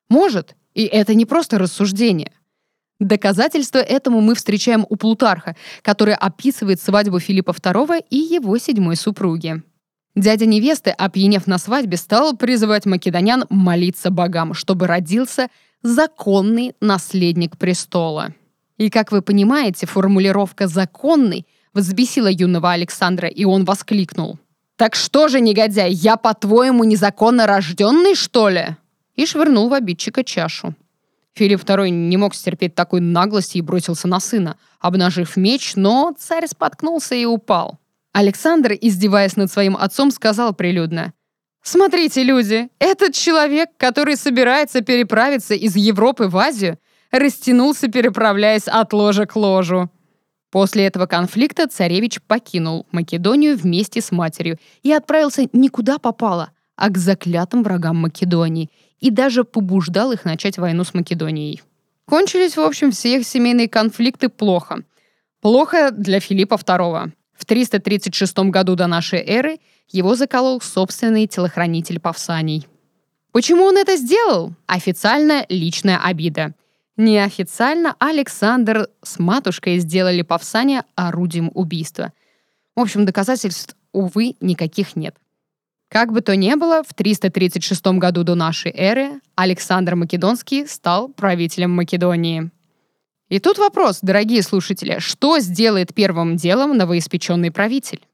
Может, 0.09 0.55
и 0.75 0.85
это 0.85 1.15
не 1.15 1.25
просто 1.25 1.59
рассуждение. 1.59 2.33
Доказательство 3.01 3.79
этому 3.79 4.21
мы 4.21 4.35
встречаем 4.35 4.87
у 4.89 4.97
Плутарха, 4.97 5.57
который 5.83 6.15
описывает 6.15 6.81
свадьбу 6.81 7.19
Филиппа 7.19 7.51
II 7.51 8.05
и 8.11 8.17
его 8.17 8.57
седьмой 8.59 8.97
супруги. 8.97 9.63
Дядя 10.15 10.47
невесты, 10.47 10.91
опьянев 10.91 11.47
на 11.47 11.59
свадьбе, 11.59 11.97
стал 11.97 12.37
призывать 12.37 12.87
македонян 12.87 13.47
молиться 13.49 14.11
богам, 14.11 14.55
чтобы 14.55 14.87
родился 14.87 15.49
законный 15.83 16.75
наследник 16.81 17.57
престола. 17.57 18.35
И, 18.77 18.91
как 18.91 19.11
вы 19.11 19.23
понимаете, 19.23 19.87
формулировка 19.87 20.69
«законный» 20.69 21.47
взбесила 21.73 22.31
юного 22.31 22.73
Александра, 22.73 23.29
и 23.29 23.45
он 23.45 23.65
воскликнул. 23.65 24.39
«Так 24.83 24.97
что 24.97 25.29
же, 25.29 25.41
негодяй, 25.41 25.93
я, 25.93 26.17
по-твоему, 26.17 26.83
незаконно 26.83 27.47
рожденный, 27.47 28.17
что 28.17 28.49
ли?» 28.49 28.77
И 29.15 29.27
швырнул 29.27 29.69
в 29.69 29.75
обидчика 29.75 30.25
чашу. 30.25 30.75
Филипп 31.35 31.63
II 31.63 31.89
не 31.89 32.17
мог 32.17 32.35
стерпеть 32.35 32.75
такой 32.75 33.01
наглости 33.01 33.59
и 33.59 33.61
бросился 33.61 34.09
на 34.09 34.19
сына, 34.19 34.57
обнажив 34.81 35.37
меч, 35.37 35.77
но 35.77 36.13
царь 36.19 36.49
споткнулся 36.49 37.15
и 37.15 37.25
упал. 37.25 37.79
Александр, 38.13 38.73
издеваясь 38.73 39.37
над 39.37 39.53
своим 39.53 39.77
отцом, 39.77 40.11
сказал 40.11 40.53
прилюдно. 40.53 41.13
«Смотрите, 41.63 42.25
люди, 42.25 42.69
этот 42.81 43.15
человек, 43.15 43.69
который 43.77 44.17
собирается 44.17 44.81
переправиться 44.81 45.55
из 45.55 45.77
Европы 45.77 46.27
в 46.27 46.37
Азию, 46.37 46.77
растянулся, 47.13 47.87
переправляясь 47.87 48.67
от 48.67 48.93
ложа 48.93 49.27
к 49.27 49.37
ложу». 49.37 49.91
После 50.53 50.85
этого 50.85 51.07
конфликта 51.07 51.67
царевич 51.67 52.21
покинул 52.21 52.87
Македонию 52.93 53.57
вместе 53.57 54.03
с 54.03 54.13
матерью 54.13 54.59
и 54.83 54.93
отправился 54.93 55.49
не 55.55 55.71
куда 55.71 55.99
попало, 55.99 56.51
а 56.77 56.91
к 56.91 56.99
заклятым 56.99 57.63
врагам 57.63 57.97
Македонии, 57.97 58.71
и 59.01 59.11
даже 59.11 59.45
побуждал 59.45 60.13
их 60.13 60.27
начать 60.27 60.59
войну 60.59 60.85
с 60.85 60.93
Македонией. 60.93 61.63
Кончились, 62.05 62.59
в 62.59 62.61
общем, 62.61 62.91
все 62.91 63.17
их 63.17 63.27
семейные 63.27 63.67
конфликты 63.67 64.29
плохо. 64.29 64.85
Плохо 65.41 65.91
для 65.91 66.21
Филиппа 66.21 66.55
II. 66.55 67.13
В 67.33 67.45
336 67.47 68.39
году 68.51 68.77
до 68.77 68.87
нашей 68.87 69.21
эры 69.21 69.59
его 69.89 70.15
заколол 70.15 70.61
собственный 70.61 71.27
телохранитель 71.27 71.99
Павсаний. 71.99 72.69
Почему 73.33 73.65
он 73.65 73.79
это 73.79 73.97
сделал? 73.97 74.53
Официально 74.67 75.47
личная 75.49 75.99
обида. 75.99 76.53
Неофициально 76.99 77.97
Александр 77.99 78.89
с 79.03 79.19
матушкой 79.19 79.79
сделали 79.79 80.21
Павсания 80.21 80.85
орудием 80.95 81.51
убийства. 81.55 82.13
В 82.77 82.81
общем, 82.81 83.07
доказательств, 83.07 83.77
увы, 83.93 84.37
никаких 84.41 84.95
нет. 84.95 85.17
Как 85.89 86.13
бы 86.13 86.21
то 86.21 86.37
ни 86.37 86.55
было, 86.55 86.83
в 86.83 86.93
336 86.95 87.87
году 87.99 88.25
до 88.25 88.35
нашей 88.35 88.73
эры 88.73 89.21
Александр 89.37 89.95
Македонский 89.95 90.67
стал 90.67 91.09
правителем 91.09 91.71
Македонии. 91.71 92.51
И 93.29 93.39
тут 93.39 93.57
вопрос, 93.57 94.01
дорогие 94.03 94.43
слушатели, 94.43 94.99
что 94.99 95.39
сделает 95.39 95.95
первым 95.95 96.37
делом 96.37 96.77
новоиспеченный 96.77 97.51
правитель? 97.51 98.07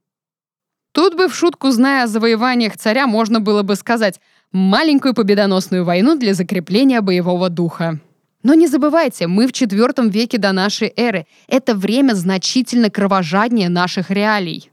Тут 0.93 1.17
бы 1.17 1.29
в 1.29 1.35
шутку, 1.35 1.71
зная 1.71 2.05
о 2.05 2.07
завоеваниях 2.07 2.77
царя, 2.77 3.09
можно 3.09 3.41
было 3.41 3.63
бы 3.63 3.75
сказать 3.75 4.21
«маленькую 4.53 5.15
победоносную 5.15 5.85
войну 5.85 6.17
для 6.17 6.35
закрепления 6.35 7.01
боевого 7.01 7.49
духа». 7.49 8.01
Но 8.43 8.55
не 8.55 8.69
забывайте, 8.69 9.27
мы 9.27 9.47
в 9.47 9.51
IV 9.51 10.11
веке 10.11 10.39
до 10.39 10.53
нашей 10.53 10.93
эры. 10.97 11.27
Это 11.49 11.75
время 11.75 12.15
значительно 12.15 12.91
кровожаднее 12.91 13.69
наших 13.69 14.11
реалий. 14.11 14.71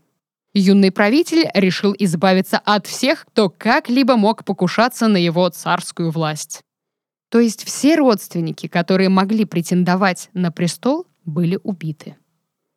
Юный 0.54 0.92
правитель 0.92 1.50
решил 1.54 1.94
избавиться 1.98 2.60
от 2.64 2.88
всех, 2.88 3.26
кто 3.26 3.50
как-либо 3.50 4.16
мог 4.16 4.46
покушаться 4.46 5.08
на 5.08 5.18
его 5.18 5.50
царскую 5.50 6.12
власть. 6.12 6.62
То 7.30 7.40
есть 7.40 7.66
все 7.66 7.96
родственники, 7.96 8.68
которые 8.68 9.10
могли 9.10 9.46
претендовать 9.46 10.30
на 10.34 10.52
престол, 10.52 11.08
были 11.26 11.60
убиты. 11.64 12.16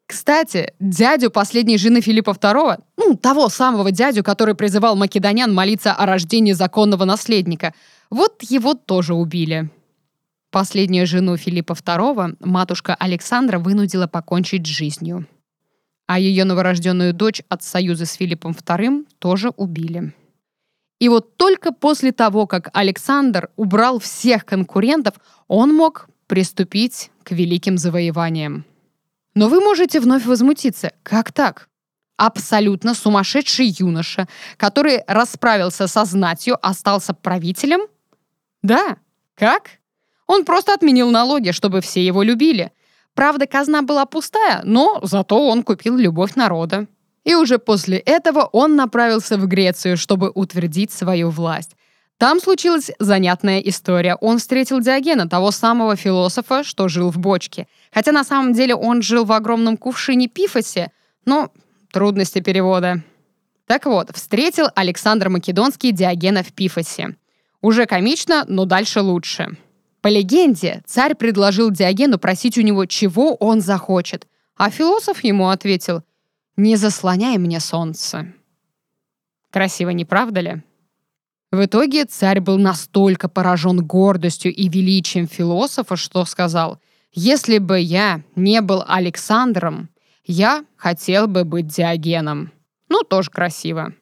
Кстати, 0.07 0.73
дядю 0.81 1.31
последней 1.31 1.77
жены 1.77 2.01
Филиппа 2.01 2.31
II, 2.31 2.83
ну, 2.97 3.15
того 3.15 3.51
самого 3.51 3.93
дядю, 3.93 4.25
который 4.25 4.55
призывал 4.55 4.97
македонян 4.97 5.55
молиться 5.55 5.93
о 5.93 6.07
рождении 6.07 6.53
законного 6.53 7.05
наследника, 7.05 7.75
вот 8.09 8.43
его 8.43 8.73
тоже 8.73 9.13
убили. 9.15 9.71
Последнюю 10.51 11.07
жену 11.07 11.37
Филиппа 11.37 11.73
II 11.73 12.37
матушка 12.41 12.95
Александра 12.95 13.59
вынудила 13.59 14.07
покончить 14.07 14.65
жизнью. 14.65 15.27
А 16.07 16.19
ее 16.19 16.45
новорожденную 16.45 17.13
дочь 17.13 17.43
от 17.51 17.63
союза 17.63 18.07
с 18.07 18.15
Филиппом 18.15 18.53
II 18.53 19.07
тоже 19.19 19.51
убили. 19.51 20.15
И 21.01 21.09
вот 21.09 21.37
только 21.37 21.71
после 21.73 22.13
того, 22.13 22.47
как 22.47 22.71
Александр 22.73 23.51
убрал 23.57 23.99
всех 23.99 24.47
конкурентов, 24.47 25.15
он 25.49 25.75
мог 25.75 26.09
приступить 26.27 27.11
к 27.23 27.33
великим 27.33 27.77
завоеваниям. 27.77 28.65
Но 29.35 29.49
вы 29.49 29.61
можете 29.61 30.01
вновь 30.01 30.25
возмутиться. 30.25 30.93
Как 31.03 31.31
так? 31.31 31.69
Абсолютно 32.17 32.95
сумасшедший 32.95 33.67
юноша, 33.67 34.27
который 34.57 35.05
расправился 35.07 35.87
со 35.87 36.05
знатью, 36.05 36.59
остался 36.67 37.15
правителем? 37.15 37.83
Да. 38.63 38.97
Как? 39.37 39.78
Он 40.29 40.45
просто 40.45 40.75
отменил 40.75 41.11
налоги, 41.11 41.51
чтобы 41.51 41.81
все 41.81 42.05
его 42.05 42.23
любили. 42.23 42.71
Правда, 43.15 43.47
казна 43.47 43.83
была 43.83 44.07
пустая, 44.07 44.61
но 44.63 45.01
зато 45.03 45.49
он 45.49 45.65
купил 45.65 45.97
любовь 45.97 46.37
народа. 46.37 46.87
И 47.25 47.35
уже 47.35 47.59
после 47.59 47.99
этого 47.99 48.49
он 48.53 48.77
направился 48.77 49.37
в 49.37 49.47
Грецию, 49.49 49.97
чтобы 49.97 50.31
утвердить 50.33 50.93
свою 50.93 51.31
власть. 51.31 51.73
Там 52.19 52.41
случилась 52.41 52.91
занятная 52.99 53.61
история. 53.61 54.17
Он 54.17 54.39
встретил 54.39 54.81
Диогена, 54.81 55.29
того 55.29 55.51
самого 55.51 55.97
философа, 55.97 56.63
что 56.63 56.89
жил 56.89 57.11
в 57.11 57.19
бочке. 57.19 57.67
Хотя 57.93 58.13
на 58.13 58.25
самом 58.25 58.53
деле 58.53 58.75
он 58.75 59.03
жил 59.03 59.25
в 59.25 59.33
огромном 59.33 59.77
кувшине 59.77 60.29
Пифосе, 60.29 60.91
но 61.25 61.51
трудности 61.93 62.41
перевода. 62.41 63.03
Так 63.67 63.87
вот, 63.87 64.11
встретил 64.15 64.67
Александр 64.75 65.29
Македонский 65.29 65.93
Диогена 65.93 66.43
в 66.43 66.53
Пифосе. 66.53 67.17
Уже 67.61 67.87
комично, 67.87 68.45
но 68.49 68.65
дальше 68.65 69.01
лучше. 69.01 69.57
По 70.01 70.09
легенде, 70.09 70.83
царь 70.87 71.15
предложил 71.15 71.71
Диогену 71.71 72.19
просить 72.19 72.57
у 72.57 72.63
него, 72.63 72.87
чего 72.87 73.35
он 73.35 73.61
захочет. 73.61 74.27
А 74.57 74.71
философ 74.71 75.23
ему 75.25 75.49
ответил, 75.49 76.03
не 76.57 76.77
заслоняй 76.77 77.39
мне 77.39 77.61
солнце. 77.61 78.33
Красиво, 79.51 79.91
не 79.91 80.05
правда 80.05 80.41
ли? 80.41 80.63
В 81.51 81.65
итоге 81.65 82.05
царь 82.05 82.41
был 82.41 82.59
настолько 82.59 83.29
поражен 83.29 83.85
гордостью 83.85 84.55
и 84.55 84.69
величием 84.69 85.27
философа, 85.27 85.97
что 85.97 86.25
сказал, 86.25 86.79
«Если 87.13 87.59
бы 87.59 87.81
я 87.81 88.23
не 88.37 88.61
был 88.61 88.85
Александром, 88.87 89.89
я 90.25 90.65
хотел 90.77 91.27
бы 91.27 91.45
быть 91.45 91.69
Диогеном». 91.69 92.53
Ну, 92.89 93.03
тоже 93.03 93.31
красиво. 93.31 93.95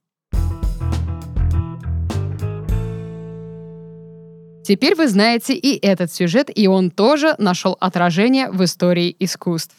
Теперь 4.66 4.96
вы 4.96 5.06
знаете 5.06 5.54
и 5.54 5.78
этот 5.78 6.12
сюжет, 6.12 6.50
и 6.52 6.66
он 6.66 6.90
тоже 6.90 7.36
нашел 7.38 7.76
отражение 7.78 8.50
в 8.50 8.64
истории 8.64 9.14
искусств. 9.20 9.76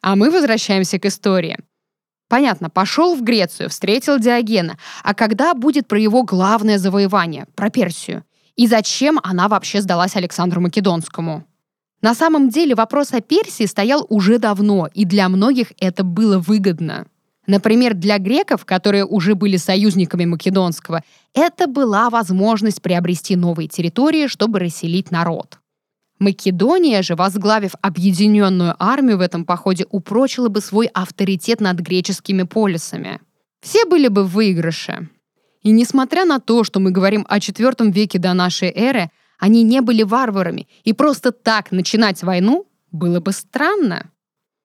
А 0.00 0.16
мы 0.16 0.30
возвращаемся 0.30 0.98
к 0.98 1.04
истории. 1.04 1.58
Понятно, 2.26 2.70
пошел 2.70 3.14
в 3.14 3.22
Грецию, 3.22 3.68
встретил 3.68 4.18
Диогена. 4.18 4.78
А 5.04 5.12
когда 5.12 5.52
будет 5.52 5.86
про 5.88 6.00
его 6.00 6.22
главное 6.22 6.78
завоевание, 6.78 7.48
про 7.54 7.68
Персию? 7.68 8.24
И 8.56 8.66
зачем 8.66 9.20
она 9.22 9.46
вообще 9.46 9.82
сдалась 9.82 10.16
Александру 10.16 10.62
Македонскому? 10.62 11.44
На 12.00 12.14
самом 12.14 12.48
деле 12.48 12.74
вопрос 12.74 13.12
о 13.12 13.20
Персии 13.20 13.66
стоял 13.66 14.06
уже 14.08 14.38
давно, 14.38 14.88
и 14.94 15.04
для 15.04 15.28
многих 15.28 15.74
это 15.78 16.02
было 16.02 16.38
выгодно. 16.38 17.08
Например, 17.50 17.94
для 17.94 18.18
греков, 18.18 18.64
которые 18.64 19.04
уже 19.04 19.34
были 19.34 19.56
союзниками 19.56 20.24
Македонского, 20.24 21.02
это 21.34 21.66
была 21.66 22.08
возможность 22.08 22.80
приобрести 22.80 23.34
новые 23.34 23.66
территории, 23.66 24.28
чтобы 24.28 24.60
расселить 24.60 25.10
народ. 25.10 25.58
Македония 26.20 27.02
же, 27.02 27.16
возглавив 27.16 27.72
объединенную 27.82 28.76
армию 28.78 29.18
в 29.18 29.20
этом 29.20 29.44
походе, 29.44 29.84
упрочила 29.90 30.48
бы 30.48 30.60
свой 30.60 30.86
авторитет 30.86 31.60
над 31.60 31.80
греческими 31.80 32.44
полисами. 32.44 33.20
Все 33.60 33.84
были 33.84 34.06
бы 34.06 34.22
в 34.22 34.30
выигрыше. 34.30 35.08
И 35.64 35.72
несмотря 35.72 36.24
на 36.24 36.38
то, 36.38 36.62
что 36.62 36.78
мы 36.78 36.92
говорим 36.92 37.26
о 37.28 37.38
IV 37.38 37.90
веке 37.90 38.20
до 38.20 38.32
нашей 38.32 38.68
эры, 38.68 39.10
они 39.40 39.64
не 39.64 39.80
были 39.80 40.04
варварами, 40.04 40.68
и 40.84 40.92
просто 40.92 41.32
так 41.32 41.72
начинать 41.72 42.22
войну 42.22 42.68
было 42.92 43.18
бы 43.18 43.32
странно. 43.32 44.08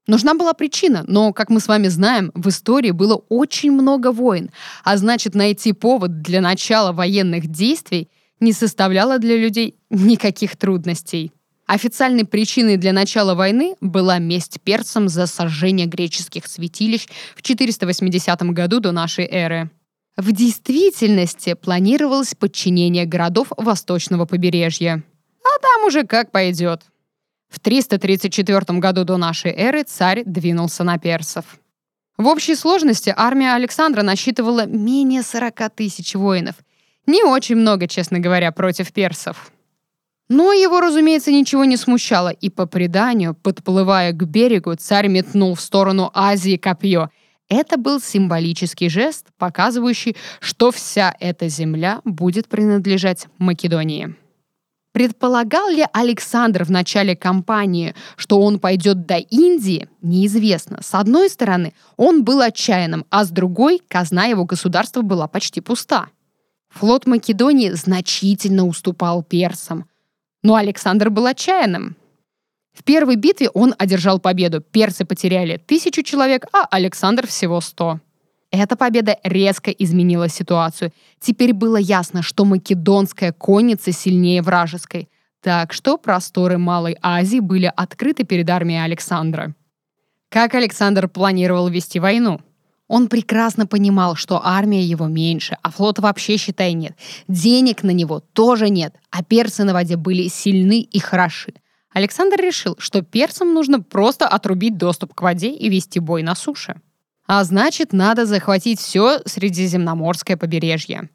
Нужна 0.07 0.35
была 0.35 0.53
причина, 0.53 1.03
но, 1.07 1.33
как 1.33 1.49
мы 1.49 1.59
с 1.59 1.67
вами 1.67 1.87
знаем, 1.87 2.31
в 2.35 2.49
истории 2.49 2.91
было 2.91 3.15
очень 3.29 3.71
много 3.71 4.11
войн, 4.11 4.51
а 4.83 4.97
значит, 4.97 5.33
найти 5.33 5.73
повод 5.73 6.21
для 6.21 6.41
начала 6.41 6.91
военных 6.91 7.47
действий 7.47 8.09
не 8.39 8.53
составляло 8.53 9.17
для 9.17 9.35
людей 9.37 9.75
никаких 9.89 10.57
трудностей. 10.57 11.31
Официальной 11.65 12.25
причиной 12.25 12.77
для 12.77 12.93
начала 12.93 13.33
войны 13.33 13.75
была 13.81 14.19
месть 14.19 14.61
персам 14.61 15.09
за 15.09 15.25
сожжение 15.25 15.87
греческих 15.87 16.45
святилищ 16.45 17.07
в 17.35 17.41
480 17.41 18.41
году 18.51 18.79
до 18.79 18.91
нашей 18.91 19.25
эры. 19.25 19.71
В 20.15 20.31
действительности 20.31 21.55
планировалось 21.55 22.35
подчинение 22.35 23.05
городов 23.05 23.47
восточного 23.57 24.25
побережья. 24.25 25.03
А 25.43 25.59
там 25.59 25.85
уже 25.85 26.03
как 26.03 26.31
пойдет. 26.31 26.83
В 27.55 27.59
334 27.61 28.79
году 28.79 29.05
до 29.05 29.15
нашей 29.15 29.51
эры 29.51 29.83
царь 29.83 30.23
двинулся 30.25 30.83
на 30.83 30.97
персов. 30.97 31.45
В 32.17 32.27
общей 32.27 32.53
сложности 32.53 33.13
армия 33.15 33.53
Александра 33.53 34.01
насчитывала 34.01 34.65
менее 34.65 35.23
40 35.23 35.69
тысяч 35.73 36.15
воинов. 36.15 36.55
Не 37.05 37.23
очень 37.23 37.55
много, 37.55 37.87
честно 37.87 38.19
говоря, 38.19 38.51
против 38.51 38.91
персов. 38.91 39.53
Но 40.27 40.51
его, 40.51 40.81
разумеется, 40.81 41.31
ничего 41.31 41.63
не 41.63 41.77
смущало, 41.77 42.27
и 42.27 42.49
по 42.49 42.65
преданию, 42.65 43.33
подплывая 43.35 44.11
к 44.11 44.27
берегу, 44.27 44.75
царь 44.75 45.07
метнул 45.07 45.55
в 45.55 45.61
сторону 45.61 46.11
Азии 46.13 46.57
копье. 46.57 47.09
Это 47.47 47.77
был 47.77 48.01
символический 48.01 48.89
жест, 48.89 49.27
показывающий, 49.37 50.17
что 50.41 50.71
вся 50.71 51.15
эта 51.21 51.47
земля 51.47 52.01
будет 52.03 52.49
принадлежать 52.49 53.27
Македонии. 53.37 54.13
Предполагал 54.95 55.67
ли 55.71 55.85
Александр 55.91 56.63
в 56.63 56.71
начале 56.71 57.17
кампании, 57.17 57.93
что 58.15 58.39
он 58.39 58.59
пойдет 58.59 59.05
до 59.05 59.17
Индии, 59.17 59.89
неизвестно. 60.01 60.81
С 60.81 60.93
одной 60.93 61.29
стороны, 61.29 61.73
он 61.97 62.23
был 62.23 62.39
отчаянным, 62.39 63.05
а 63.09 63.25
с 63.25 63.29
другой, 63.29 63.81
казна 63.89 64.27
его 64.27 64.45
государства 64.45 65.01
была 65.01 65.27
почти 65.27 65.59
пуста. 65.59 66.07
Флот 66.69 67.07
Македонии 67.07 67.71
значительно 67.71 68.65
уступал 68.65 69.21
персам. 69.21 69.83
Но 70.43 70.55
Александр 70.55 71.09
был 71.09 71.25
отчаянным. 71.25 71.97
В 72.71 72.85
первой 72.85 73.17
битве 73.17 73.49
он 73.49 73.75
одержал 73.77 74.17
победу. 74.19 74.61
Персы 74.61 75.03
потеряли 75.03 75.57
тысячу 75.57 76.03
человек, 76.03 76.45
а 76.53 76.65
Александр 76.71 77.27
всего 77.27 77.59
сто. 77.59 77.99
Эта 78.57 78.77
победа 78.77 79.17
резко 79.23 79.69
изменила 79.71 80.29
ситуацию. 80.29 80.91
Теперь 81.19 81.53
было 81.53 81.77
ясно, 81.77 82.21
что 82.21 82.45
македонская 82.45 83.33
конница 83.33 83.91
сильнее 83.91 84.41
вражеской. 84.41 85.09
Так 85.41 85.73
что 85.73 85.97
просторы 85.97 86.57
Малой 86.57 86.97
Азии 87.01 87.39
были 87.39 87.71
открыты 87.75 88.23
перед 88.23 88.49
армией 88.49 88.83
Александра. 88.83 89.53
Как 90.29 90.55
Александр 90.55 91.07
планировал 91.07 91.67
вести 91.67 91.99
войну? 91.99 92.41
Он 92.87 93.07
прекрасно 93.07 93.67
понимал, 93.67 94.15
что 94.15 94.39
армия 94.43 94.83
его 94.83 95.07
меньше, 95.07 95.57
а 95.61 95.71
флота 95.71 96.01
вообще, 96.01 96.37
считай, 96.37 96.73
нет. 96.73 96.95
Денег 97.27 97.83
на 97.83 97.91
него 97.91 98.21
тоже 98.33 98.69
нет, 98.69 98.95
а 99.09 99.23
персы 99.23 99.63
на 99.63 99.73
воде 99.73 99.97
были 99.97 100.27
сильны 100.27 100.79
и 100.79 100.99
хороши. 100.99 101.53
Александр 101.91 102.39
решил, 102.39 102.75
что 102.77 103.01
персам 103.01 103.53
нужно 103.53 103.81
просто 103.81 104.27
отрубить 104.27 104.77
доступ 104.77 105.13
к 105.13 105.21
воде 105.21 105.49
и 105.49 105.69
вести 105.69 105.99
бой 105.99 106.23
на 106.23 106.35
суше. 106.35 106.79
А 107.27 107.43
значит, 107.43 107.91
надо 107.91 108.25
захватить 108.25 108.79
все 108.79 109.19
Средиземноморское 109.25 110.37
побережье. 110.37 111.09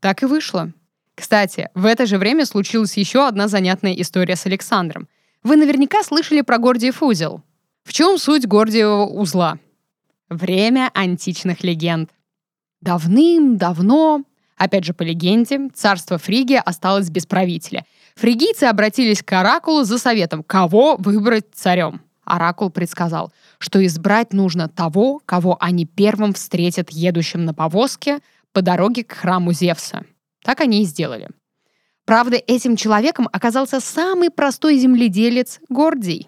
Так 0.00 0.22
и 0.22 0.26
вышло. 0.26 0.72
Кстати, 1.14 1.68
в 1.74 1.84
это 1.84 2.06
же 2.06 2.16
время 2.16 2.46
случилась 2.46 2.96
еще 2.96 3.26
одна 3.26 3.46
занятная 3.46 3.92
история 3.92 4.36
с 4.36 4.46
Александром. 4.46 5.06
Вы 5.42 5.56
наверняка 5.56 6.02
слышали 6.02 6.40
про 6.40 6.58
Гордиев 6.58 7.02
узел. 7.02 7.42
В 7.84 7.92
чем 7.92 8.16
суть 8.16 8.46
Гордиевого 8.46 9.06
узла? 9.06 9.58
Время 10.30 10.90
античных 10.94 11.62
легенд. 11.62 12.10
Давным-давно, 12.80 14.22
опять 14.56 14.84
же 14.84 14.94
по 14.94 15.02
легенде, 15.02 15.68
царство 15.74 16.16
Фригия 16.16 16.60
осталось 16.60 17.10
без 17.10 17.26
правителя. 17.26 17.84
Фригийцы 18.14 18.64
обратились 18.64 19.22
к 19.22 19.32
Оракулу 19.32 19.84
за 19.84 19.98
советом, 19.98 20.42
кого 20.42 20.96
выбрать 20.96 21.46
царем. 21.52 22.00
Оракул 22.24 22.70
предсказал, 22.70 23.32
что 23.60 23.84
избрать 23.84 24.32
нужно 24.32 24.68
того, 24.68 25.20
кого 25.24 25.56
они 25.60 25.84
первым 25.84 26.32
встретят 26.32 26.90
едущим 26.90 27.44
на 27.44 27.54
повозке 27.54 28.20
по 28.52 28.62
дороге 28.62 29.04
к 29.04 29.12
храму 29.12 29.52
Зевса. 29.52 30.04
Так 30.42 30.60
они 30.60 30.82
и 30.82 30.86
сделали. 30.86 31.28
Правда, 32.06 32.36
этим 32.36 32.74
человеком 32.74 33.28
оказался 33.30 33.78
самый 33.78 34.30
простой 34.30 34.78
земледелец 34.78 35.60
Гордий. 35.68 36.26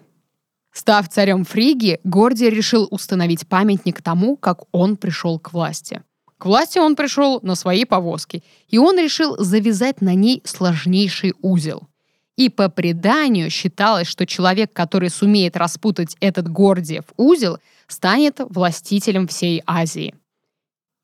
Став 0.71 1.09
царем 1.09 1.43
Фригии, 1.43 1.99
Гордий 2.03 2.49
решил 2.49 2.87
установить 2.89 3.47
памятник 3.47 4.01
тому, 4.01 4.37
как 4.37 4.63
он 4.71 4.95
пришел 4.95 5.39
к 5.39 5.53
власти. 5.53 6.03
К 6.37 6.45
власти 6.45 6.77
он 6.77 6.95
пришел 6.95 7.39
на 7.41 7.55
своей 7.55 7.85
повозке, 7.85 8.43
и 8.69 8.77
он 8.77 8.97
решил 8.99 9.37
завязать 9.37 10.01
на 10.01 10.13
ней 10.13 10.41
сложнейший 10.45 11.33
узел. 11.41 11.87
И 12.35 12.49
по 12.49 12.69
преданию 12.69 13.49
считалось, 13.49 14.07
что 14.07 14.25
человек, 14.25 14.73
который 14.73 15.09
сумеет 15.09 15.55
распутать 15.55 16.17
этот 16.19 16.47
Гордиев 16.51 17.05
узел, 17.15 17.59
станет 17.87 18.39
властителем 18.39 19.27
всей 19.27 19.61
Азии. 19.67 20.15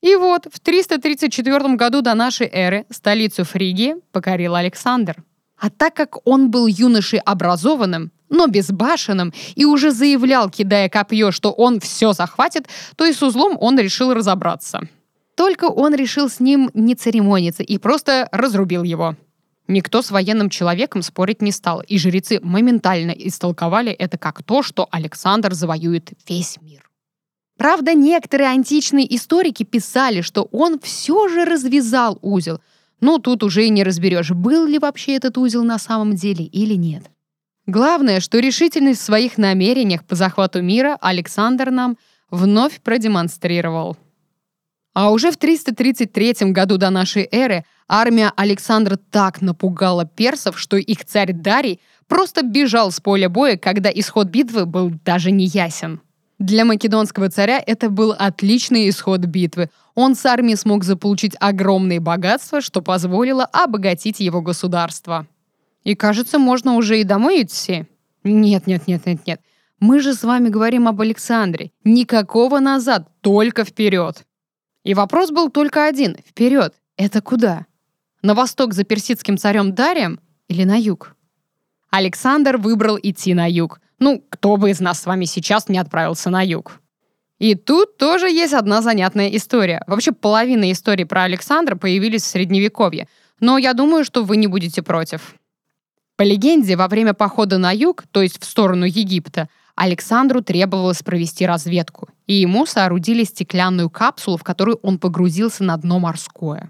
И 0.02 0.16
вот 0.16 0.48
в 0.52 0.60
334 0.60 1.76
году 1.76 2.02
до 2.02 2.16
нашей 2.16 2.48
эры 2.48 2.86
столицу 2.90 3.44
Фригии 3.44 3.96
покорил 4.12 4.56
Александр. 4.56 5.24
А 5.58 5.70
так 5.70 5.94
как 5.94 6.26
он 6.26 6.50
был 6.50 6.68
юношей 6.68 7.20
образованным, 7.20 8.12
но 8.30 8.48
безбашенным, 8.48 9.34
и 9.56 9.66
уже 9.66 9.92
заявлял, 9.92 10.50
кидая 10.50 10.88
копье, 10.88 11.32
что 11.32 11.52
он 11.52 11.80
все 11.80 12.14
захватит, 12.14 12.68
то 12.96 13.06
и 13.06 13.12
с 13.12 13.22
узлом 13.22 13.58
он 13.60 13.78
решил 13.78 14.14
разобраться. 14.14 14.82
Только 15.36 15.66
он 15.66 15.94
решил 15.96 16.30
с 16.30 16.40
ним 16.40 16.70
не 16.74 16.96
церемониться 16.96 17.64
и 17.64 17.78
просто 17.78 18.30
разрубил 18.32 18.84
его. 18.84 19.16
Никто 19.70 20.02
с 20.02 20.10
военным 20.10 20.50
человеком 20.50 21.04
спорить 21.04 21.44
не 21.44 21.52
стал, 21.52 21.82
и 21.82 22.00
жрецы 22.00 22.40
моментально 22.42 23.12
истолковали 23.12 23.92
это 23.92 24.18
как 24.18 24.42
то, 24.42 24.64
что 24.64 24.88
Александр 24.90 25.54
завоюет 25.54 26.10
весь 26.28 26.58
мир. 26.60 26.90
Правда, 27.56 27.94
некоторые 27.94 28.50
античные 28.50 29.16
историки 29.16 29.62
писали, 29.62 30.22
что 30.22 30.50
он 30.52 30.80
все 30.80 31.28
же 31.28 31.46
развязал 31.46 32.18
узел. 32.24 32.62
Но 33.00 33.20
тут 33.20 33.44
уже 33.44 33.64
и 33.64 33.70
не 33.70 33.84
разберешь, 33.84 34.32
был 34.32 34.66
ли 34.66 34.80
вообще 34.80 35.16
этот 35.16 35.38
узел 35.38 35.64
на 35.64 35.78
самом 35.78 36.16
деле 36.16 36.46
или 36.46 36.74
нет. 36.74 37.04
Главное, 37.68 38.22
что 38.22 38.40
решительность 38.40 39.02
в 39.02 39.06
своих 39.06 39.38
намерениях 39.38 40.04
по 40.04 40.16
захвату 40.16 40.64
мира 40.64 40.98
Александр 41.00 41.70
нам 41.70 41.96
вновь 42.32 42.82
продемонстрировал. 42.82 43.98
А 45.00 45.12
уже 45.12 45.32
в 45.32 45.38
333 45.38 46.52
году 46.52 46.78
до 46.78 46.90
нашей 46.90 47.26
эры 47.32 47.64
армия 47.88 48.34
Александра 48.36 48.98
так 48.98 49.42
напугала 49.42 50.04
персов, 50.04 50.60
что 50.60 50.76
их 50.76 51.06
царь 51.06 51.32
Дарий 51.32 51.80
просто 52.10 52.42
бежал 52.44 52.92
с 52.92 53.00
поля 53.00 53.30
боя, 53.30 53.56
когда 53.56 53.90
исход 53.90 54.28
битвы 54.28 54.66
был 54.66 54.92
даже 55.06 55.32
не 55.32 55.46
ясен. 55.46 56.02
Для 56.38 56.66
македонского 56.66 57.30
царя 57.30 57.64
это 57.66 57.90
был 57.90 58.12
отличный 58.12 58.90
исход 58.90 59.22
битвы. 59.22 59.70
Он 59.96 60.16
с 60.16 60.26
армией 60.26 60.58
смог 60.58 60.84
заполучить 60.84 61.38
огромные 61.40 62.02
богатства, 62.02 62.60
что 62.60 62.82
позволило 62.82 63.46
обогатить 63.46 64.20
его 64.20 64.42
государство. 64.42 65.28
И 65.86 65.96
кажется, 65.96 66.40
можно 66.40 66.76
уже 66.76 67.00
и 67.00 67.06
домой 67.06 67.44
идти. 67.44 67.86
Нет, 68.26 68.68
нет, 68.68 68.86
нет, 68.86 69.06
нет, 69.06 69.26
нет. 69.26 69.40
Мы 69.80 70.02
же 70.02 70.14
с 70.14 70.24
вами 70.24 70.50
говорим 70.50 70.90
об 70.90 71.00
Александре. 71.00 71.72
Никакого 71.86 72.60
назад, 72.60 73.08
только 73.22 73.64
вперед. 73.64 74.26
И 74.90 74.96
вопрос 74.96 75.30
был 75.30 75.52
только 75.52 75.86
один. 75.86 76.18
Вперед. 76.28 76.74
Это 76.98 77.22
куда? 77.22 77.68
На 78.24 78.34
восток 78.34 78.74
за 78.74 78.84
персидским 78.84 79.38
царем 79.38 79.76
Дарием 79.76 80.20
или 80.48 80.64
на 80.64 80.78
юг? 80.78 81.16
Александр 81.92 82.58
выбрал 82.58 82.98
идти 83.00 83.36
на 83.36 83.48
юг. 83.48 83.82
Ну, 84.00 84.26
кто 84.32 84.58
бы 84.58 84.72
из 84.72 84.80
нас 84.80 85.00
с 85.00 85.06
вами 85.06 85.26
сейчас 85.26 85.70
не 85.70 85.78
отправился 85.78 86.32
на 86.32 86.42
юг? 86.42 86.82
И 87.38 87.54
тут 87.54 87.98
тоже 87.98 88.32
есть 88.32 88.56
одна 88.56 88.82
занятная 88.82 89.28
история. 89.28 89.84
Вообще 89.86 90.12
половина 90.12 90.72
историй 90.72 91.06
про 91.06 91.22
Александра 91.22 91.76
появились 91.76 92.24
в 92.24 92.26
Средневековье. 92.26 93.08
Но 93.40 93.60
я 93.60 93.76
думаю, 93.76 94.04
что 94.04 94.24
вы 94.24 94.38
не 94.38 94.48
будете 94.48 94.82
против. 94.82 95.36
По 96.16 96.24
легенде, 96.24 96.76
во 96.76 96.88
время 96.88 97.14
похода 97.14 97.60
на 97.60 97.72
юг, 97.72 98.06
то 98.10 98.24
есть 98.24 98.42
в 98.42 98.44
сторону 98.44 98.86
Египта, 98.86 99.50
Александру 99.80 100.42
требовалось 100.42 101.02
провести 101.04 101.46
разведку, 101.46 102.10
и 102.28 102.34
ему 102.34 102.66
соорудили 102.66 103.24
стеклянную 103.24 103.90
капсулу, 103.90 104.36
в 104.36 104.44
которую 104.44 104.78
он 104.84 105.00
погрузился 105.00 105.64
на 105.64 105.78
дно 105.78 106.00
морское. 106.00 106.70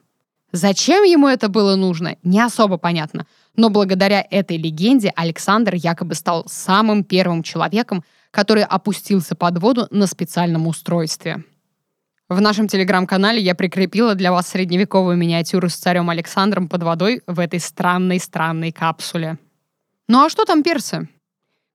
Зачем 0.52 1.04
ему 1.04 1.28
это 1.28 1.50
было 1.50 1.76
нужно, 1.76 2.18
не 2.22 2.40
особо 2.40 2.78
понятно. 2.78 3.26
Но 3.56 3.72
благодаря 3.72 4.24
этой 4.30 4.58
легенде 4.58 5.12
Александр 5.16 5.74
якобы 5.74 6.14
стал 6.14 6.46
самым 6.48 7.04
первым 7.04 7.42
человеком, 7.42 8.04
который 8.30 8.64
опустился 8.64 9.34
под 9.34 9.58
воду 9.58 9.88
на 9.90 10.06
специальном 10.06 10.68
устройстве. 10.68 11.44
В 12.30 12.40
нашем 12.40 12.68
телеграм-канале 12.68 13.42
я 13.42 13.56
прикрепила 13.56 14.14
для 14.14 14.32
вас 14.32 14.50
средневековую 14.50 15.18
миниатюру 15.18 15.68
с 15.68 15.76
царем 15.78 16.12
Александром 16.12 16.70
под 16.70 16.84
водой 16.84 17.24
в 17.26 17.40
этой 17.40 17.60
странной-странной 17.60 18.72
капсуле. 18.72 19.40
Ну 20.08 20.24
а 20.24 20.30
что 20.30 20.46
там 20.46 20.62
персы? 20.62 21.10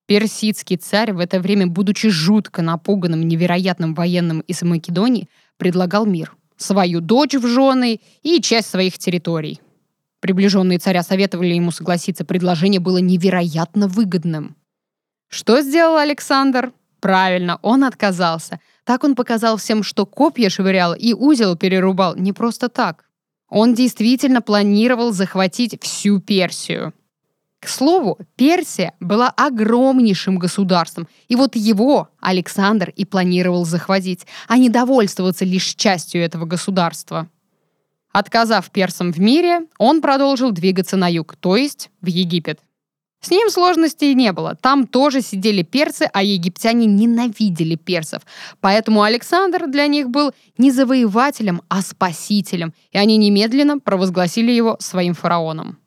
Персидский 0.07 0.77
царь 0.77 1.13
в 1.13 1.19
это 1.19 1.41
время, 1.41 1.67
будучи 1.67 2.09
жутко 2.09 2.63
напуганным 2.63 3.27
невероятным 3.27 3.95
военным 3.95 4.41
из 4.41 4.63
Македонии, 4.63 5.29
предлагал 5.57 6.07
мир. 6.07 6.35
Свою 6.57 7.01
дочь 7.01 7.35
в 7.35 7.47
жены 7.47 8.01
и 8.23 8.41
часть 8.41 8.71
своих 8.71 8.99
территорий. 8.99 9.61
Приближенные 10.21 10.79
царя 10.79 11.03
советовали 11.03 11.55
ему 11.55 11.71
согласиться, 11.71 12.25
предложение 12.25 12.81
было 12.81 12.99
невероятно 12.99 13.89
выгодным. 13.89 14.57
Что 15.29 15.61
сделал 15.61 15.97
Александр? 15.97 16.73
Правильно, 17.01 17.59
он 17.63 17.85
отказался– 17.85 18.61
так 18.85 19.03
он 19.03 19.15
показал 19.15 19.57
всем, 19.57 19.83
что 19.83 20.07
копья 20.07 20.51
швырял 20.51 20.95
и 20.95 21.15
узел 21.15 21.57
перерубал 21.57 22.15
не 22.17 22.33
просто 22.33 22.69
так. 22.69 23.05
Он 23.49 23.75
действительно 23.75 24.43
планировал 24.43 25.13
захватить 25.13 25.83
всю 25.83 26.21
Персию. 26.21 26.93
К 27.65 27.69
слову, 27.69 28.19
Персия 28.37 28.93
была 29.01 29.31
огромнейшим 29.31 30.39
государством, 30.39 31.09
и 31.29 31.35
вот 31.35 31.57
его 31.57 32.11
Александр 32.21 32.93
и 32.95 33.07
планировал 33.07 33.65
захватить, 33.65 34.27
а 34.49 34.59
не 34.59 34.69
довольствоваться 34.69 35.47
лишь 35.47 35.75
частью 35.75 36.21
этого 36.21 36.45
государства. 36.45 37.27
Отказав 38.13 38.71
персам 38.71 39.15
в 39.15 39.19
мире, 39.19 39.61
он 39.79 40.03
продолжил 40.03 40.51
двигаться 40.51 40.99
на 40.99 41.09
юг, 41.11 41.37
то 41.41 41.57
есть 41.57 41.89
в 42.03 42.07
Египет. 42.07 42.61
С 43.23 43.31
ним 43.31 43.49
сложностей 43.49 44.13
не 44.13 44.33
было. 44.33 44.57
Там 44.61 44.87
тоже 44.87 45.23
сидели 45.23 45.63
персы, 45.63 46.07
а 46.13 46.23
египтяне 46.23 46.85
ненавидели 46.85 47.77
персов. 47.77 48.25
Поэтому 48.61 49.01
Александр 49.01 49.69
для 49.69 49.87
них 49.87 50.11
был 50.11 50.33
не 50.59 50.71
завоевателем, 50.71 51.63
а 51.71 51.81
спасителем. 51.81 52.75
И 52.91 52.99
они 52.99 53.17
немедленно 53.17 53.79
провозгласили 53.79 54.53
его 54.53 54.77
своим 54.81 55.15
фараоном. 55.15 55.79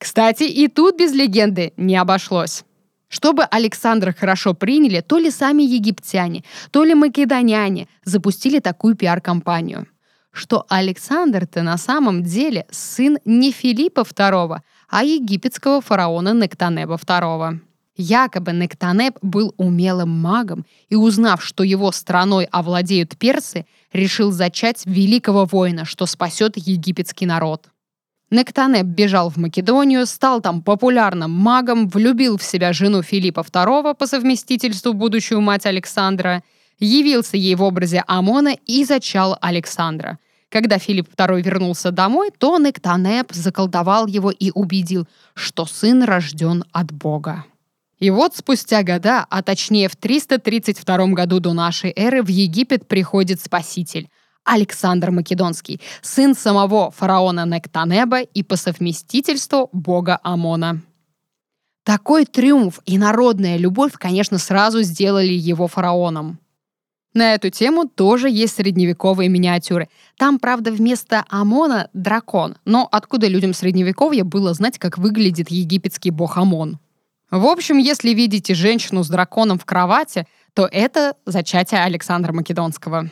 Кстати, 0.00 0.44
и 0.44 0.66
тут 0.66 0.98
без 0.98 1.12
легенды 1.12 1.74
не 1.76 1.94
обошлось. 1.96 2.64
Чтобы 3.08 3.44
Александра 3.44 4.14
хорошо 4.18 4.54
приняли, 4.54 5.02
то 5.02 5.18
ли 5.18 5.30
сами 5.30 5.62
египтяне, 5.62 6.42
то 6.70 6.84
ли 6.84 6.94
македоняне 6.94 7.86
запустили 8.04 8.60
такую 8.60 8.96
пиар-компанию. 8.96 9.86
Что 10.32 10.64
Александр-то 10.70 11.62
на 11.62 11.76
самом 11.76 12.22
деле 12.22 12.64
сын 12.70 13.18
не 13.26 13.52
Филиппа 13.52 14.00
II, 14.00 14.60
а 14.88 15.04
египетского 15.04 15.82
фараона 15.82 16.32
Нектанеба 16.32 16.94
II. 16.94 17.58
Якобы 17.96 18.52
Нектанеб 18.52 19.18
был 19.20 19.52
умелым 19.58 20.08
магом 20.08 20.64
и, 20.88 20.96
узнав, 20.96 21.44
что 21.44 21.62
его 21.62 21.92
страной 21.92 22.46
овладеют 22.46 23.18
персы, 23.18 23.66
решил 23.92 24.32
зачать 24.32 24.86
великого 24.86 25.44
воина, 25.44 25.84
что 25.84 26.06
спасет 26.06 26.56
египетский 26.56 27.26
народ. 27.26 27.68
Нектанеб 28.30 28.86
бежал 28.86 29.28
в 29.28 29.36
Македонию, 29.36 30.06
стал 30.06 30.40
там 30.40 30.62
популярным 30.62 31.30
магом, 31.30 31.88
влюбил 31.88 32.38
в 32.38 32.42
себя 32.42 32.72
жену 32.72 33.02
Филиппа 33.02 33.40
II 33.40 33.94
по 33.94 34.06
совместительству 34.06 34.92
будущую 34.92 35.40
мать 35.40 35.66
Александра, 35.66 36.42
явился 36.78 37.36
ей 37.36 37.54
в 37.56 37.62
образе 37.62 38.04
Амона 38.06 38.56
и 38.66 38.84
зачал 38.84 39.36
Александра– 39.40 40.18
когда 40.50 40.78
Филипп 40.78 41.08
II 41.16 41.42
вернулся 41.42 41.92
домой, 41.92 42.30
то 42.36 42.58
Нектанеп 42.58 43.32
заколдовал 43.32 44.06
его 44.08 44.32
и 44.32 44.50
убедил, 44.50 45.06
что 45.34 45.64
сын 45.64 46.02
рожден 46.02 46.64
от 46.72 46.90
Бога. 46.90 47.44
И 48.00 48.10
вот 48.10 48.34
спустя 48.34 48.82
года, 48.82 49.26
а 49.30 49.42
точнее 49.42 49.88
в 49.88 49.94
332 49.94 51.06
году 51.08 51.38
до 51.38 51.52
нашей 51.52 51.92
эры, 51.94 52.22
в 52.22 52.28
Египет 52.28 52.88
приходит 52.88 53.40
Спаситель, 53.40 54.08
Александр 54.44 55.10
Македонский, 55.10 55.80
сын 56.02 56.34
самого 56.34 56.90
фараона 56.90 57.46
Нектанеба 57.46 58.20
и 58.20 58.42
по 58.42 58.56
совместительству 58.56 59.68
бога 59.72 60.18
Амона. 60.22 60.80
Такой 61.84 62.26
триумф 62.26 62.80
и 62.84 62.98
народная 62.98 63.56
любовь, 63.56 63.92
конечно, 63.94 64.38
сразу 64.38 64.82
сделали 64.82 65.32
его 65.32 65.66
фараоном. 65.66 66.38
На 67.12 67.34
эту 67.34 67.50
тему 67.50 67.88
тоже 67.88 68.30
есть 68.30 68.54
средневековые 68.54 69.28
миниатюры. 69.28 69.88
Там, 70.16 70.38
правда, 70.38 70.70
вместо 70.70 71.24
Амона— 71.28 71.88
дракон. 71.92 72.56
Но 72.64 72.88
откуда 72.90 73.26
людям 73.26 73.52
средневековья 73.52 74.22
было 74.22 74.54
знать, 74.54 74.78
как 74.78 74.96
выглядит 74.96 75.50
египетский 75.50 76.10
бог 76.10 76.36
Амон? 76.36 76.78
В 77.30 77.46
общем, 77.46 77.78
если 77.78 78.10
видите 78.10 78.54
женщину 78.54 79.02
с 79.02 79.08
драконом 79.08 79.58
в 79.58 79.64
кровати, 79.64 80.26
то 80.54 80.68
это 80.70 81.16
зачатие 81.26 81.82
Александра 81.82 82.32
Македонского. 82.32 83.10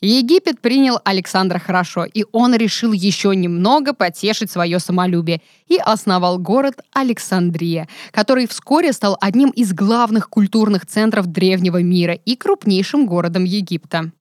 Египет 0.00 0.60
принял 0.60 1.00
Александра 1.04 1.58
хорошо, 1.58 2.04
и 2.04 2.24
он 2.30 2.54
решил 2.54 2.92
еще 2.92 3.34
немного 3.34 3.92
потешить 3.92 4.50
свое 4.50 4.78
самолюбие 4.78 5.42
и 5.66 5.76
основал 5.76 6.38
город 6.38 6.80
Александрия, 6.92 7.88
который 8.12 8.46
вскоре 8.46 8.92
стал 8.92 9.16
одним 9.20 9.50
из 9.50 9.72
главных 9.72 10.30
культурных 10.30 10.86
центров 10.86 11.26
древнего 11.26 11.82
мира 11.82 12.14
и 12.14 12.36
крупнейшим 12.36 13.06
городом 13.06 13.42
Египта. 13.42 14.12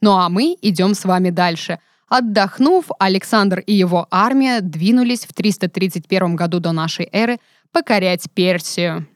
Ну 0.00 0.12
а 0.18 0.28
мы 0.28 0.56
идем 0.60 0.94
с 0.94 1.04
вами 1.04 1.30
дальше. 1.30 1.78
Отдохнув, 2.08 2.86
Александр 2.98 3.60
и 3.60 3.72
его 3.72 4.08
армия 4.10 4.60
двинулись 4.60 5.26
в 5.26 5.32
331 5.32 6.34
году 6.34 6.58
до 6.58 6.72
нашей 6.72 7.08
эры 7.12 7.38
покорять 7.70 8.26
Персию. 8.34 9.06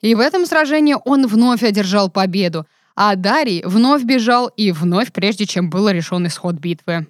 И 0.00 0.14
в 0.14 0.20
этом 0.20 0.46
сражении 0.46 0.96
он 1.04 1.26
вновь 1.26 1.64
одержал 1.64 2.08
победу– 2.10 2.64
а 2.94 3.14
Дарий 3.16 3.62
вновь 3.64 4.04
бежал 4.04 4.48
и 4.48 4.72
вновь, 4.72 5.12
прежде 5.12 5.46
чем 5.46 5.70
был 5.70 5.88
решен 5.88 6.26
исход 6.26 6.56
битвы. 6.56 7.06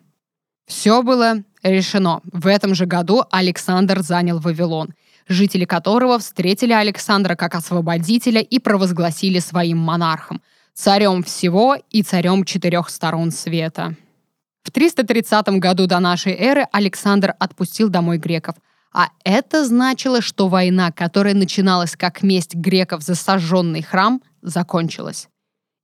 Все 0.66 1.03
было 1.03 1.42
решено. 1.62 2.21
В 2.25 2.47
этом 2.47 2.75
же 2.75 2.87
году 2.87 3.25
Александр 3.31 4.03
занял 4.03 4.38
Вавилон, 4.38 4.95
жители 5.29 5.64
которого 5.64 6.18
встретили 6.18 6.73
Александра 6.73 7.35
как 7.35 7.55
освободителя 7.55 8.40
и 8.40 8.59
провозгласили 8.59 9.38
своим 9.38 9.79
монархом, 9.79 10.40
царем 10.75 11.23
всего 11.23 11.77
и 11.90 12.03
царем 12.03 12.45
четырех 12.45 12.88
сторон 12.88 13.31
света. 13.31 13.97
В 14.62 14.71
330 14.71 15.59
году 15.59 15.87
до 15.87 15.99
нашей 15.99 16.35
эры 16.35 16.66
Александр 16.73 17.35
отпустил 17.38 17.88
домой 17.88 18.18
греков, 18.18 18.55
а 18.92 19.09
это 19.25 19.64
значило, 19.64 20.21
что 20.21 20.49
война, 20.49 20.92
которая 20.92 21.35
начиналась 21.35 21.97
как 21.97 22.23
месть 22.23 22.55
греков 22.55 23.03
за 23.03 23.14
сожженный 23.14 23.83
храм, 23.83 24.23
закончилась. 24.42 25.29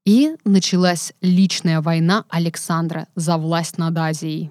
И 0.09 0.37
началась 0.47 1.12
личная 1.21 1.83
война 1.83 2.25
Александра 2.31 3.09
за 3.14 3.37
власть 3.37 3.77
над 3.77 3.99
Азией. 3.99 4.51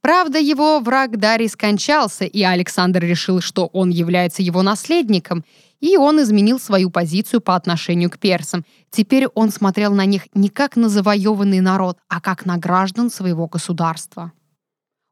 Правда, 0.00 0.38
его 0.38 0.80
враг 0.80 1.18
Дарий 1.18 1.48
скончался, 1.48 2.24
и 2.24 2.42
Александр 2.42 3.04
решил, 3.04 3.42
что 3.42 3.66
он 3.66 3.90
является 3.90 4.40
его 4.40 4.62
наследником, 4.62 5.44
и 5.80 5.98
он 5.98 6.22
изменил 6.22 6.58
свою 6.58 6.88
позицию 6.88 7.42
по 7.42 7.56
отношению 7.56 8.08
к 8.08 8.18
персам. 8.18 8.64
Теперь 8.90 9.26
он 9.34 9.50
смотрел 9.50 9.92
на 9.92 10.06
них 10.06 10.28
не 10.32 10.48
как 10.48 10.76
на 10.76 10.88
завоеванный 10.88 11.60
народ, 11.60 11.98
а 12.08 12.22
как 12.22 12.46
на 12.46 12.56
граждан 12.56 13.10
своего 13.10 13.48
государства. 13.48 14.32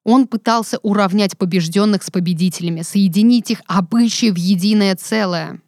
Он 0.03 0.27
пытался 0.29 0.79
уравнять 0.79 1.37
побежденных 1.37 2.05
с 2.05 2.11
победителями, 2.11 2.81
соединить 2.81 3.51
их 3.51 3.61
обычаи 3.67 4.31
в 4.31 4.37
единое 4.37 4.97
целое. 4.97 5.61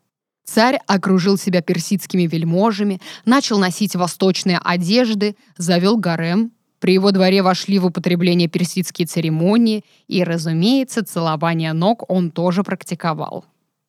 Царь 0.53 0.81
окружил 0.89 1.39
себя 1.39 1.63
персидскими 1.63 2.27
вельможами, 2.27 3.01
начал 3.25 3.61
носить 3.61 3.95
восточные 3.95 4.59
одежды, 4.59 5.37
завел 5.57 5.97
гарем. 5.97 6.51
При 6.81 6.95
его 6.95 7.13
дворе 7.13 7.43
вошли 7.43 7.79
в 7.79 7.87
употребление 7.87 8.49
персидские 8.49 9.07
церемонии, 9.07 9.85
и, 10.09 10.25
разумеется, 10.25 11.05
целование 11.05 11.73
ног 11.73 12.11
он 12.11 12.33
тоже 12.33 12.65
практиковал. 12.65 13.45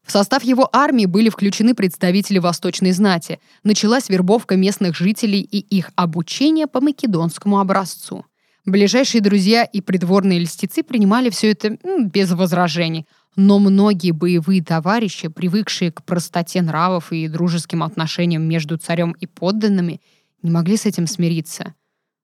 В 0.06 0.12
состав 0.12 0.44
его 0.44 0.70
армии 0.72 1.08
были 1.08 1.30
включены 1.30 1.74
представители 1.74 2.38
восточной 2.38 2.92
знати. 2.92 3.40
Началась 3.64 4.10
вербовка 4.10 4.56
местных 4.56 4.96
жителей 4.96 5.42
и 5.42 5.58
их 5.58 5.90
обучение 5.96 6.68
по 6.68 6.80
македонскому 6.80 7.60
образцу. 7.60 8.26
Ближайшие 8.66 9.22
друзья 9.22 9.64
и 9.64 9.82
придворные 9.82 10.38
льстецы 10.38 10.84
принимали 10.84 11.32
все 11.32 11.54
это 11.54 11.78
без 12.06 12.30
возражений– 12.30 13.08
но 13.36 13.60
многие 13.60 14.12
боевые 14.12 14.64
товарищи, 14.64 15.30
привыкшие 15.30 15.92
к 15.92 16.04
простоте 16.04 16.62
нравов 16.62 17.12
и 17.12 17.28
дружеским 17.28 17.84
отношениям 17.84 18.44
между 18.44 18.78
царем 18.78 19.12
и 19.14 19.26
подданными, 19.26 20.02
не 20.44 20.52
могли 20.52 20.76
с 20.76 20.86
этим 20.86 21.08
смириться. 21.08 21.74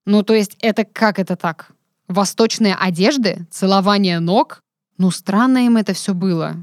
Ну, 0.04 0.22
то 0.22 0.34
есть 0.34 0.56
это 0.60 0.84
как 0.84 1.18
это 1.18 1.36
так? 1.36 1.70
Восточные 2.08 2.74
одежды? 2.74 3.46
Целование 3.50 4.20
ног? 4.20 4.62
Ну, 4.96 5.10
странно 5.10 5.66
им 5.66 5.76
это 5.76 5.92
все 5.94 6.14
было. 6.14 6.56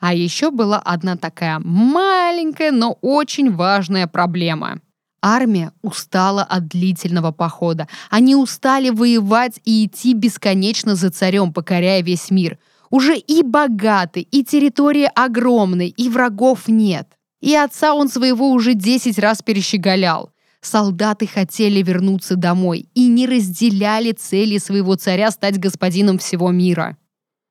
А 0.00 0.14
еще 0.14 0.50
была 0.50 0.78
одна 0.78 1.16
такая 1.16 1.58
маленькая, 1.58 2.70
но 2.70 2.98
очень 3.00 3.52
важная 3.52 4.06
проблема. 4.06 4.80
Армия 5.20 5.72
устала 5.82 6.44
от 6.44 6.68
длительного 6.68 7.32
похода. 7.32 7.88
Они 8.08 8.36
устали 8.36 8.90
воевать 8.90 9.60
и 9.64 9.86
идти 9.86 10.14
бесконечно 10.14 10.94
за 10.94 11.10
царем, 11.10 11.52
покоряя 11.52 12.02
весь 12.02 12.30
мир– 12.30 12.58
Уже 12.90 13.16
и 13.16 13.42
богатый, 13.42 14.22
и 14.22 14.44
территория 14.44 15.08
огромная, 15.08 15.86
и 15.86 16.08
врагов 16.08 16.68
нет. 16.68 17.08
И 17.40 17.54
отца 17.54 17.94
он 17.94 18.08
своего 18.08 18.50
уже 18.50 18.74
10 18.74 19.18
раз 19.18 19.42
перещеголял. 19.42 20.32
Солдаты 20.60 21.26
хотели 21.26 21.82
вернуться 21.82 22.34
домой 22.34 22.88
и 22.94 23.06
не 23.06 23.26
разделяли 23.26 24.12
цели 24.12 24.58
своего 24.58 24.96
царя 24.96 25.30
стать 25.30 25.58
господином 25.58 26.18
всего 26.18 26.50
мира. 26.50 26.96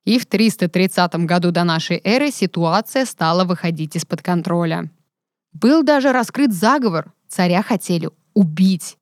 И 0.03 0.19
в 0.19 0.25
330 0.25 1.25
году 1.25 1.51
до 1.51 1.63
нашей 1.63 2.01
эры 2.03 2.31
ситуация 2.31 3.05
стала 3.05 3.45
выходить 3.45 3.95
из-под 3.95 4.21
контроля. 4.21 4.91
Был 5.53 5.83
даже 5.83 6.11
раскрыт 6.11 6.53
заговор. 6.53 7.13
Царя 7.27 7.61
хотели 7.61 8.09
убить. 8.33 8.97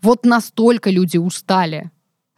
Вот 0.00 0.24
настолько 0.24 0.90
люди 0.90 1.16
устали. 1.16 1.90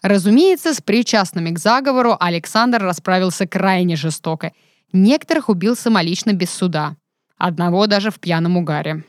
Разумеется, 0.02 0.72
с 0.72 0.80
причастными 0.80 1.50
к 1.50 1.58
заговору 1.58 2.16
Александр 2.18 2.82
расправился 2.82 3.46
крайне 3.46 3.96
жестоко. 3.96 4.52
Некоторых 4.92 5.48
убил 5.48 5.76
самолично 5.76 6.32
без 6.32 6.50
суда. 6.50 6.96
Одного 7.36 7.86
даже 7.86 8.10
в 8.10 8.18
пьяном 8.18 8.56
угаре. 8.56 9.04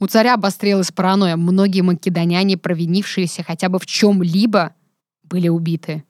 У 0.00 0.06
царя 0.06 0.34
обострилась 0.34 0.90
паранойя. 0.90 1.36
Многие 1.36 1.82
македоняне, 1.82 2.56
провинившиеся 2.56 3.44
хотя 3.44 3.68
бы 3.68 3.78
в 3.78 3.86
чем-либо, 3.86 4.74
были 5.22 5.48
убиты. 5.48 6.04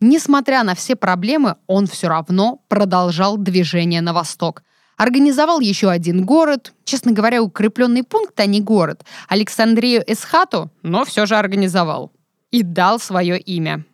Несмотря 0.00 0.62
на 0.62 0.74
все 0.74 0.94
проблемы, 0.94 1.56
он 1.66 1.86
все 1.86 2.08
равно 2.08 2.62
продолжал 2.68 3.36
движение 3.36 4.00
на 4.00 4.12
восток. 4.12 4.62
Организовал 4.96 5.60
еще 5.60 5.90
один 5.90 6.24
город, 6.24 6.72
честно 6.84 7.12
говоря, 7.12 7.42
укрепленный 7.42 8.02
пункт, 8.02 8.38
а 8.40 8.46
не 8.46 8.60
город, 8.60 9.04
Александрию 9.28 10.02
Эсхату, 10.06 10.70
но 10.82 11.04
все 11.04 11.26
же 11.26 11.36
организовал. 11.36 12.12
И 12.50 12.62
дал 12.62 12.98
свое 12.98 13.38
имя. 13.38 13.84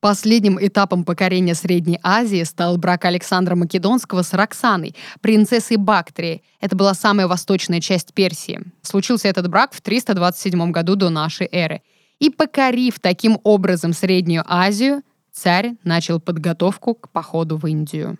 Последним 0.00 0.64
этапом 0.64 1.04
покорения 1.04 1.56
Средней 1.56 1.98
Азии 2.04 2.44
стал 2.44 2.76
брак 2.76 3.04
Александра 3.04 3.56
Македонского 3.56 4.22
с 4.22 4.32
Роксаной, 4.32 4.94
принцессой 5.20 5.76
Бактрии. 5.76 6.42
Это 6.60 6.76
была 6.76 6.94
самая 6.94 7.26
восточная 7.26 7.80
часть 7.80 8.14
Персии. 8.14 8.60
Случился 8.82 9.26
этот 9.26 9.48
брак 9.48 9.72
в 9.72 9.80
327 9.80 10.70
году 10.70 10.94
до 10.94 11.08
нашей 11.08 11.48
эры. 11.50 11.82
И 12.20 12.30
покорив 12.30 13.00
таким 13.00 13.40
образом 13.42 13.92
Среднюю 13.92 14.44
Азию, 14.46 15.02
царь 15.32 15.72
начал 15.82 16.20
подготовку 16.20 16.94
к 16.94 17.10
походу 17.10 17.56
в 17.56 17.66
Индию. 17.66 18.18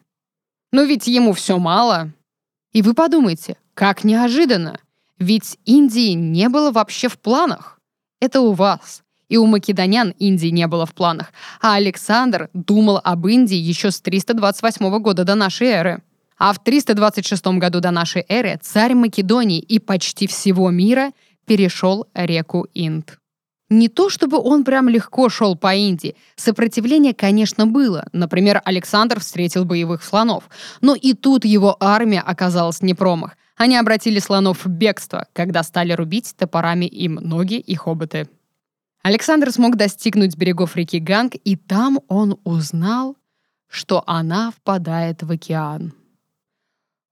Но 0.73 0.83
ведь 0.83 1.07
ему 1.07 1.33
все 1.33 1.59
мало. 1.59 2.13
И 2.73 2.83
вы 2.83 2.95
подумайте, 2.95 3.57
как 3.75 4.03
неожиданно. 4.03 4.81
Ведь 5.19 5.59
Индии 5.65 6.13
не 6.13 6.49
было 6.49 6.73
вообще 6.73 7.09
в 7.09 7.19
планах. 7.19 7.81
Это 8.21 8.41
у 8.41 8.53
вас. 8.53 9.03
И 9.29 9.37
у 9.37 9.47
македонян 9.47 10.15
Индии 10.19 10.49
не 10.49 10.67
было 10.67 10.87
в 10.87 10.95
планах, 10.95 11.33
а 11.61 11.75
Александр 11.75 12.49
думал 12.55 13.01
об 13.03 13.27
Индии 13.27 13.57
еще 13.57 13.91
с 13.91 14.01
328 14.01 14.99
года 15.01 15.25
до 15.25 15.35
нашей 15.35 15.69
эры. 15.69 16.03
А 16.39 16.53
в 16.53 16.63
326 16.63 17.47
году 17.59 17.81
до 17.81 17.91
нашей 17.91 18.25
эры 18.29 18.59
царь 18.63 18.95
Македонии 18.95 19.59
и 19.59 19.79
почти 19.79 20.27
всего 20.27 20.71
мира 20.71 21.11
перешел 21.47 22.07
реку 22.15 22.67
Инд. 22.75 23.19
Не 23.71 23.89
то 23.89 24.09
чтобы 24.09 24.39
он 24.39 24.65
прям 24.65 24.89
легко 24.89 25.29
шел 25.29 25.55
по 25.55 25.75
Индии. 25.75 26.17
Сопротивление, 26.37 27.13
конечно, 27.13 27.67
было. 27.67 28.07
Например, 28.13 28.63
Александр 28.65 29.21
встретил 29.21 29.67
боевых 29.67 30.03
слонов. 30.03 30.45
Но 30.81 30.95
и 30.95 31.13
тут 31.13 31.45
его 31.45 31.77
армия 31.79 32.21
оказалась 32.21 32.81
не 32.81 32.95
промах. 32.95 33.37
Они 33.57 33.77
обратили 33.77 34.21
слонов 34.21 34.65
в 34.65 34.69
бегство, 34.69 35.27
когда 35.35 35.63
стали 35.63 35.93
рубить 35.93 36.35
топорами 36.37 36.87
им 36.87 37.17
ноги 37.17 37.57
и 37.57 37.75
хоботы. 37.75 38.29
Александр 39.03 39.51
смог 39.53 39.77
достигнуть 39.77 40.37
берегов 40.37 40.77
реки 40.77 40.99
Ганг, 40.99 41.35
и 41.45 41.57
там 41.57 42.01
он 42.09 42.39
узнал, 42.45 43.17
что 43.69 44.03
она 44.07 44.51
впадает 44.51 45.23
в 45.23 45.31
океан. 45.31 45.93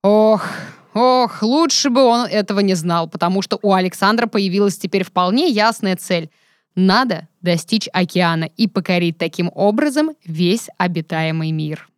Ох, 0.03 0.45
ох, 0.93 1.41
лучше 1.41 1.89
бы 1.89 2.03
он 2.03 2.27
этого 2.27 2.59
не 2.59 2.73
знал, 2.75 3.07
потому 3.07 3.41
что 3.41 3.59
у 3.61 3.73
Александра 3.73 4.27
появилась 4.27 4.77
теперь 4.77 5.03
вполне 5.03 5.49
ясная 5.49 5.95
цель. 5.95 6.29
Надо 6.75 7.27
достичь 7.41 7.89
океана 7.91 8.45
и 8.45 8.67
покорить 8.67 9.17
таким 9.17 9.51
образом 9.53 10.11
весь 10.23 10.69
обитаемый 10.77 11.51
мир. 11.51 11.89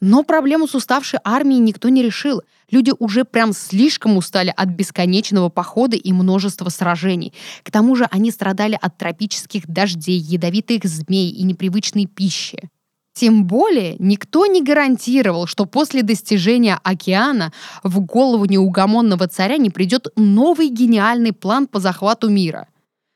Но 0.00 0.22
проблему 0.22 0.66
с 0.66 0.74
уставшей 0.74 1.20
армией 1.24 1.60
никто 1.60 1.88
не 1.88 2.02
решил. 2.02 2.42
Люди 2.70 2.92
уже 2.98 3.24
прям 3.24 3.52
слишком 3.52 4.16
устали 4.16 4.52
от 4.54 4.68
бесконечного 4.68 5.48
похода 5.48 5.96
и 5.96 6.12
множества 6.12 6.68
сражений. 6.68 7.32
К 7.62 7.70
тому 7.70 7.96
же 7.96 8.06
они 8.10 8.30
страдали 8.30 8.78
от 8.80 8.98
тропических 8.98 9.66
дождей, 9.66 10.18
ядовитых 10.18 10.84
змей 10.84 11.30
и 11.30 11.44
непривычной 11.44 12.06
пищи. 12.06 12.68
Тем 13.14 13.46
более 13.46 13.96
никто 13.98 14.46
не 14.46 14.62
гарантировал, 14.62 15.46
что 15.46 15.64
после 15.64 16.02
достижения 16.02 16.78
океана 16.84 17.52
в 17.82 18.00
голову 18.00 18.44
неугомонного 18.44 19.26
царя 19.26 19.56
не 19.56 19.70
придет 19.70 20.06
новый 20.14 20.68
гениальный 20.68 21.32
план 21.32 21.66
по 21.66 21.80
захвату 21.80 22.28
мира. 22.28 22.68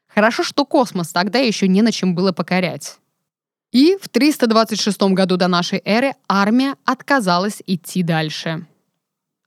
Хорошо, 0.09 0.43
что 0.43 0.65
космос 0.65 1.11
тогда 1.11 1.39
еще 1.39 1.69
не 1.69 1.83
на 1.83 1.93
чем 1.93 2.15
было 2.15 2.33
покорять. 2.33 2.99
И 3.71 3.97
в 4.03 4.09
326 4.09 5.03
году 5.15 5.37
до 5.37 5.47
нашей 5.47 5.81
эры 5.85 6.15
армия 6.29 6.75
отказалась 6.85 7.63
идти 7.67 8.03
дальше. 8.03 8.67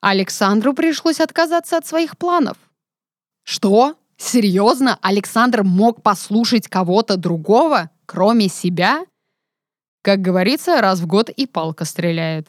Александру 0.02 0.74
пришлось 0.74 1.20
отказаться 1.20 1.78
от 1.78 1.88
своих 1.88 2.18
планов. 2.18 2.58
Что? 3.44 3.96
Серьезно? 4.18 4.98
Александр 5.02 5.64
мог 5.64 6.02
послушать 6.02 6.68
кого-то 6.68 7.18
другого, 7.18 7.90
кроме 8.06 8.50
себя? 8.50 9.06
Как 10.02 10.22
говорится, 10.22 10.82
раз 10.82 11.00
в 11.00 11.08
год 11.08 11.30
и 11.30 11.48
палка 11.48 11.86
стреляет. 11.86 12.48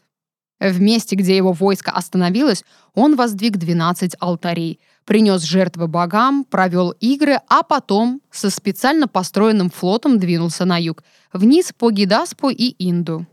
В 0.60 0.80
месте, 0.80 1.16
где 1.16 1.36
его 1.36 1.52
войско 1.52 1.90
остановилось, 1.90 2.64
он 2.94 3.14
воздвиг 3.14 3.58
12 3.58 4.16
алтарей, 4.20 4.80
принес 5.04 5.42
жертвы 5.42 5.86
богам, 5.86 6.44
провел 6.44 6.92
игры, 7.00 7.40
а 7.48 7.62
потом 7.62 8.22
со 8.30 8.48
специально 8.48 9.06
построенным 9.06 9.70
флотом 9.70 10.18
двинулся 10.18 10.64
на 10.64 10.78
юг, 10.78 11.02
вниз 11.32 11.72
по 11.76 11.90
Гидаспу 11.90 12.48
и 12.48 12.74
Инду. 12.78 13.26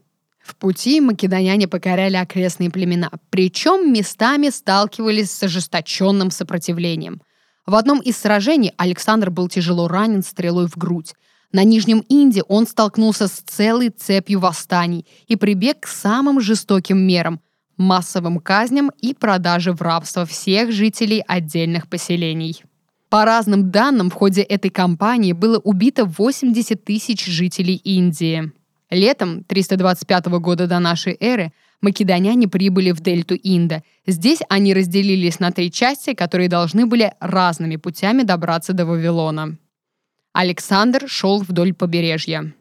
В 0.44 0.58
пути 0.58 1.00
македоняне 1.00 1.70
покоряли 1.70 2.18
окрестные 2.18 2.70
племена, 2.70 3.10
причем 3.30 3.94
местами 3.94 4.50
сталкивались 4.50 5.32
с 5.32 5.44
ожесточенным 5.44 6.32
сопротивлением. 6.32 7.22
В 7.66 7.76
одном 7.76 8.00
из 8.02 8.18
сражений 8.18 8.74
Александр 8.78 9.30
был 9.30 9.48
тяжело 9.48 9.88
ранен 9.88 10.22
стрелой 10.22 10.68
в 10.68 10.76
грудь. 10.76 11.14
На 11.54 11.64
Нижнем 11.64 12.04
Инде 12.10 12.42
он 12.44 12.68
столкнулся 12.68 13.28
с 13.28 13.42
целой 13.46 13.90
цепью 13.90 14.40
восстаний 14.40 15.06
и 15.28 15.38
прибег 15.38 15.82
к 15.82 15.88
самым 15.88 16.42
жестоким 16.42 16.98
мерам– 16.98 17.40
массовым 17.78 18.40
казням 18.40 18.92
и 19.00 19.14
продаже 19.14 19.72
в 19.72 19.82
рабство 19.82 20.26
всех 20.26 20.72
жителей 20.72 21.24
отдельных 21.26 21.88
поселений. 21.88 22.64
По 23.10 23.26
разным 23.26 23.72
данным, 23.72 24.10
в 24.10 24.14
ходе 24.14 24.42
этой 24.42 24.72
кампании 24.72 25.34
было 25.34 25.60
убито 25.60 26.06
80 26.06 26.84
тысяч 26.84 27.26
жителей 27.26 27.76
Индии. 27.76 28.52
Летом 28.94 29.44
325 29.44 30.28
года 30.40 30.68
до 30.68 30.78
нашей 30.78 31.18
эры 31.20 31.52
македоняне 31.82 32.48
прибыли 32.48 32.92
в 32.92 33.02
дельту 33.02 33.36
Инда. 33.36 33.82
Здесь 34.06 34.40
они 34.50 34.72
разделились 34.74 35.40
на 35.40 35.52
три 35.52 35.72
части, 35.72 36.14
которые 36.14 36.48
должны 36.48 36.86
были 36.86 37.14
разными 37.20 37.78
путями 37.78 38.22
добраться 38.22 38.74
до 38.74 38.86
Вавилона. 38.86 39.58
Александр 40.32 41.08
шел 41.08 41.42
вдоль 41.42 41.74
побережья. 41.74 42.54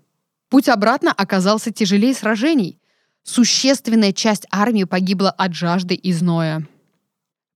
Путь 0.49 0.71
обратно 0.71 1.13
оказался 1.13 1.71
тяжелее 1.71 2.15
сражений. 2.15 2.79
Существенная 3.25 4.15
часть 4.15 4.47
армии 4.51 4.85
погибла 4.85 5.31
от 5.31 5.55
жажды 5.55 5.95
и 5.95 6.13
зноя. 6.15 6.67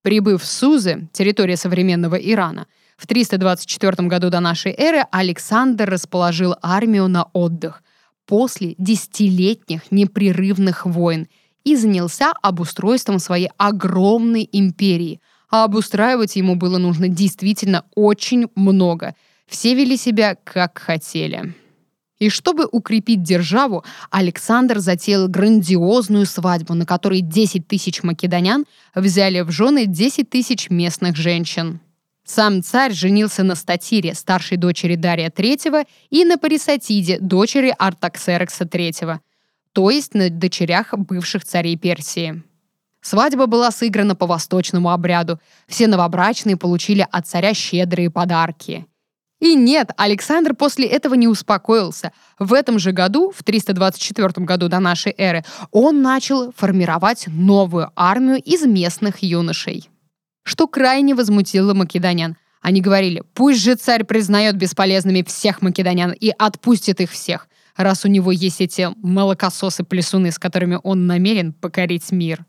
Прибыв 0.03 0.43
в 0.43 0.47
Сузы, 0.47 1.09
территория 1.13 1.57
современного 1.57 2.17
Ирана, 2.17 2.67
в 2.99 3.07
324 3.07 4.07
году 4.07 4.29
до 4.29 4.41
нашей 4.41 4.73
эры 4.73 5.05
Александр 5.11 5.89
расположил 5.89 6.57
армию 6.61 7.09
на 7.09 7.25
отдых 7.33 7.83
после 8.27 8.75
десятилетних 8.79 9.91
непрерывных 9.91 10.85
войн 10.85 11.29
и 11.65 11.77
занялся 11.77 12.33
обустройством 12.43 13.19
своей 13.19 13.49
огромной 13.57 14.49
империи. 14.53 15.21
А 15.49 15.65
обустраивать 15.65 16.37
ему 16.37 16.57
было 16.57 16.79
нужно 16.79 17.09
действительно 17.09 17.85
очень 17.95 18.47
много– 18.55 19.15
все 19.47 19.75
вели 19.75 19.97
себя 19.97 20.37
как 20.45 20.79
хотели. 20.79 21.55
И 22.19 22.31
чтобы 22.31 22.67
укрепить 22.71 23.23
державу, 23.23 23.85
Александр 24.11 24.79
затеял 24.79 25.29
грандиозную 25.29 26.25
свадьбу, 26.25 26.75
на 26.75 26.87
которой 26.87 27.21
10 27.21 27.69
тысяч 27.69 28.03
македонян 28.03 28.65
взяли 28.95 29.43
в 29.43 29.51
жены 29.51 29.87
10 29.87 30.29
тысяч 30.29 30.71
местных 30.71 31.15
женщин. 31.17 31.81
Сам 32.27 32.63
царь 32.63 32.93
женился 32.93 33.45
на 33.45 33.55
Статире, 33.55 34.13
старшей 34.15 34.59
дочери 34.59 34.97
Дария 34.97 35.31
III, 35.31 35.87
и 36.11 36.25
на 36.25 36.39
Парисатиде, 36.39 37.19
дочери 37.21 37.73
Артаксеркса 37.79 38.65
III, 38.65 39.21
то 39.73 39.91
есть 39.91 40.15
на 40.15 40.29
дочерях 40.29 40.93
бывших 40.93 41.45
царей 41.45 41.77
Персии. 41.77 42.43
Свадьба 43.01 43.47
была 43.47 43.71
сыграна 43.71 44.17
по 44.17 44.27
восточному 44.27 44.91
обряду. 44.91 45.39
Все 45.69 45.87
новобрачные 45.87 46.57
получили 46.57 47.07
от 47.11 47.29
царя 47.29 47.55
щедрые 47.55 48.11
подарки– 48.11 48.87
И 49.39 49.55
нет, 49.55 49.91
Александр 49.97 50.55
после 50.55 50.87
этого 50.87 51.15
не 51.15 51.29
успокоился. 51.29 52.13
В 52.39 52.55
этом 52.55 52.79
же 52.79 52.93
году, 52.93 53.33
в 53.37 53.43
324 53.43 54.47
году 54.47 54.69
до 54.69 54.81
нашей 54.81 55.15
эры, 55.17 55.45
он 55.71 56.01
начал 56.01 56.53
формировать 56.53 57.27
новую 57.27 57.91
армию 57.95 58.43
из 58.43 58.65
местных 58.65 59.23
юношей. 59.23 59.91
Что 60.47 60.69
крайне 60.69 61.17
возмутило 61.17 61.75
македонян. 61.75 62.37
Они 62.63 62.81
говорили, 62.81 63.25
пусть 63.35 63.61
же 63.61 63.75
царь 63.75 64.05
признает 64.05 64.57
бесполезными 64.57 65.25
всех 65.27 65.61
македонян 65.61 66.13
и 66.13 66.31
отпустит 66.39 67.01
их 67.01 67.11
всех, 67.11 67.49
раз 67.77 68.05
у 68.05 68.09
него 68.09 68.31
есть 68.31 68.61
эти 68.61 68.89
молокососы-плесуны, 69.03 70.31
с 70.31 70.39
которыми 70.39 70.79
он 70.85 71.09
намерен 71.09 71.53
покорить 71.53 72.13
мир. 72.13 72.47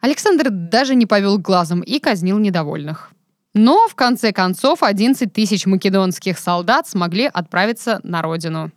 Александр 0.00 0.48
даже 0.48 0.94
не 0.94 1.04
повел 1.04 1.38
глазом 1.38 1.82
и 1.82 1.98
казнил 1.98 2.38
недовольных. 2.38 3.10
Но, 3.52 3.86
в 3.86 3.94
конце 3.94 4.32
концов, 4.32 4.82
11 4.82 5.30
тысяч 5.30 5.66
македонских 5.66 6.38
солдат 6.38 6.88
смогли 6.88 7.26
отправиться 7.26 8.00
на 8.02 8.22
родину. 8.22 8.72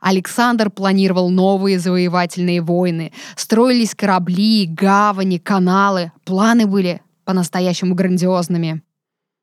Александр 0.00 0.68
планировал 0.68 1.30
новые 1.30 1.78
завоевательные 1.78 2.60
войны. 2.60 3.12
Строились 3.36 3.94
корабли, 3.94 4.66
гавани, 4.66 5.38
каналы. 5.38 6.12
Планы 6.24 6.66
были 6.66 7.00
по-настоящему 7.30 7.94
грандиозными. 7.94 8.82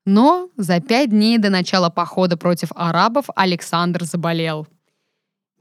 Но 0.06 0.50
за 0.58 0.82
пять 0.82 1.10
дней 1.10 1.38
до 1.38 1.50
начала 1.50 1.90
похода 1.90 2.36
против 2.36 2.74
арабов 2.76 3.30
Александр 3.34 4.04
заболел. 4.04 4.68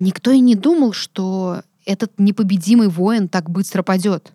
Никто 0.01 0.33
и 0.33 0.41
не 0.41 0.57
думал, 0.57 0.93
что 0.93 1.63
этот 1.85 2.19
непобедимый 2.19 2.89
воин 2.89 3.29
так 3.29 3.49
быстро 3.49 3.85
падет. 3.85 4.33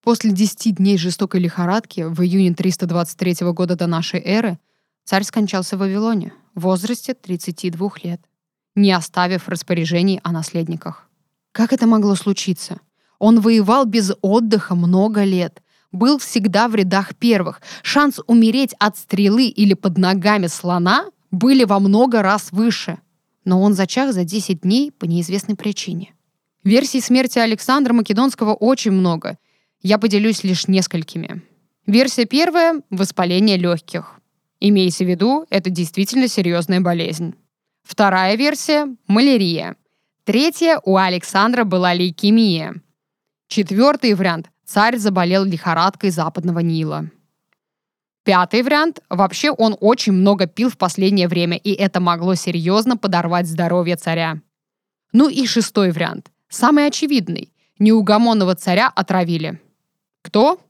После 0.00 0.30
10 0.30 0.76
дней 0.76 0.96
жестокой 0.96 1.40
лихорадки 1.40 2.02
в 2.02 2.22
июне 2.22 2.54
323 2.54 3.50
года 3.50 3.74
до 3.74 3.88
нашей 3.88 4.20
эры 4.20 4.60
царь 5.04 5.24
скончался 5.24 5.76
в 5.76 5.80
Вавилоне 5.80 6.32
в 6.54 6.60
возрасте 6.60 7.14
32 7.14 7.90
лет, 8.04 8.20
не 8.76 8.92
оставив 8.92 9.48
распоряжений 9.48 10.20
о 10.22 10.30
наследниках. 10.30 11.08
Как 11.50 11.72
это 11.72 11.88
могло 11.88 12.14
случиться? 12.14 12.78
Он 13.18 13.40
воевал 13.40 13.86
без 13.86 14.12
отдыха 14.22 14.76
много 14.76 15.24
лет, 15.24 15.62
был 15.92 16.18
всегда 16.18 16.68
в 16.68 16.74
рядах 16.74 17.14
первых. 17.16 17.60
Шанс 17.82 18.20
умереть 18.26 18.74
от 18.78 18.96
стрелы 18.96 19.46
или 19.46 19.74
под 19.74 19.98
ногами 19.98 20.46
слона 20.46 21.06
были 21.30 21.64
во 21.64 21.80
много 21.80 22.22
раз 22.22 22.52
выше. 22.52 22.98
Но 23.44 23.62
он 23.62 23.74
зачах 23.74 24.12
за 24.12 24.24
10 24.24 24.60
дней 24.60 24.92
по 24.92 25.04
неизвестной 25.04 25.56
причине. 25.56 26.14
Версий 26.64 27.00
смерти 27.00 27.38
Александра 27.38 27.92
Македонского 27.92 28.54
очень 28.54 28.92
много— 28.92 29.38
я 29.80 29.98
поделюсь 29.98 30.42
лишь 30.42 30.66
несколькими. 30.66 31.42
Версия 31.86 32.24
первая– 32.24 32.82
воспаление 32.90 33.56
легких. 33.56 34.20
Имейте 34.60 35.04
в 35.04 35.08
виду, 35.08 35.46
это 35.50 35.70
действительно 35.70 36.26
серьезная 36.26 36.80
болезнь. 36.80 37.34
Вторая 37.82 38.36
версия– 38.36 38.88
малярия. 39.06 39.76
Третья– 40.24 40.80
у 40.84 40.96
Александра 40.96 41.64
была 41.64 41.94
лейкемия. 41.94 42.82
Четвертый 43.46 44.14
вариант– 44.14 44.50
царь 44.68 44.98
заболел 44.98 45.44
лихорадкой 45.44 46.10
западного 46.10 46.58
Нила. 46.60 47.10
Пятый 48.24 48.62
вариант– 48.62 49.00
вообще 49.08 49.50
он 49.50 49.76
очень 49.80 50.12
много 50.12 50.46
пил 50.46 50.68
в 50.68 50.76
последнее 50.76 51.28
время, 51.28 51.56
и 51.56 51.72
это 51.72 51.98
могло 51.98 52.34
серьезно 52.34 52.98
подорвать 52.98 53.46
здоровье 53.46 53.96
царя. 53.96 54.40
Ну 55.12 55.30
и 55.30 55.46
шестой 55.46 55.92
вариант– 55.92 56.30
самый 56.48 56.86
очевидный– 56.86 57.52
неугомонного 57.78 58.54
царя 58.54 58.92
отравили– 58.94 59.60
кто? 60.22 60.60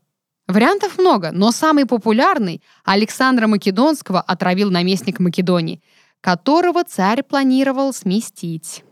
Вариантов 0.46 0.98
много, 0.98 1.30
но 1.32 1.50
самый 1.50 1.84
популярный 1.84 2.62
Александра 2.84 3.48
Македонского 3.48 4.20
отравил 4.20 4.70
наместник 4.70 5.18
Македонии, 5.18 5.82
которого 6.20 6.84
царь 6.84 7.24
планировал 7.24 7.92
сместить. 7.92 8.84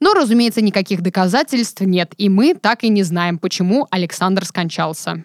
Но, 0.00 0.12
разумеется, 0.14 0.60
никаких 0.60 1.02
доказательств 1.02 1.80
нет, 1.80 2.14
и 2.18 2.28
мы 2.28 2.54
так 2.54 2.84
и 2.84 2.88
не 2.88 3.02
знаем, 3.02 3.38
почему 3.38 3.86
Александр 3.90 4.44
скончался. 4.44 5.24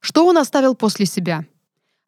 Что 0.00 0.26
он 0.26 0.38
оставил 0.38 0.74
после 0.74 1.06
себя? 1.06 1.44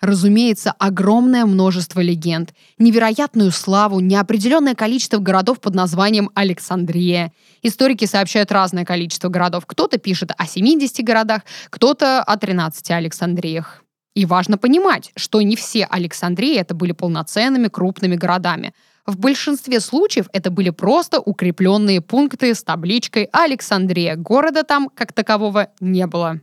Разумеется, 0.00 0.74
огромное 0.78 1.46
множество 1.46 2.00
легенд, 2.00 2.52
невероятную 2.78 3.50
славу, 3.52 4.00
неопределенное 4.00 4.74
количество 4.74 5.18
городов 5.18 5.60
под 5.60 5.74
названием 5.74 6.30
Александрия. 6.34 7.32
Историки 7.62 8.04
сообщают 8.04 8.52
разное 8.52 8.84
количество 8.84 9.28
городов. 9.30 9.64
Кто-то 9.66 9.96
пишет 9.96 10.32
о 10.36 10.46
70 10.46 11.02
городах, 11.04 11.42
кто-то 11.70 12.22
о 12.22 12.36
13 12.36 12.90
Александриях. 12.90 13.82
И 14.14 14.26
важно 14.26 14.58
понимать, 14.58 15.10
что 15.16 15.40
не 15.40 15.56
все 15.56 15.84
Александрии 15.84 16.56
это 16.56 16.74
были 16.74 16.92
полноценными 16.92 17.68
крупными 17.68 18.16
городами. 18.16 18.74
В 19.06 19.18
большинстве 19.18 19.80
случаев 19.80 20.28
это 20.32 20.50
были 20.50 20.70
просто 20.70 21.20
укрепленные 21.20 22.00
пункты 22.00 22.54
с 22.54 22.62
табличкой 22.62 23.28
«Александрия». 23.32 24.16
Города 24.16 24.62
там, 24.62 24.88
как 24.88 25.12
такового, 25.12 25.68
не 25.80 26.06
было. 26.06 26.40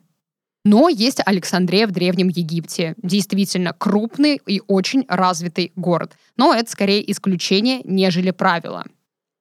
Но 0.63 0.87
есть 0.89 1.21
Александрия 1.25 1.87
в 1.87 1.91
Древнем 1.91 2.27
Египте. 2.27 2.93
Действительно 3.01 3.73
крупный 3.73 4.39
и 4.45 4.61
очень 4.67 5.05
развитый 5.07 5.71
город. 5.75 6.13
Но 6.37 6.53
это 6.53 6.69
скорее 6.69 7.09
исключение, 7.11 7.81
нежели 7.83 8.29
правило. 8.29 8.85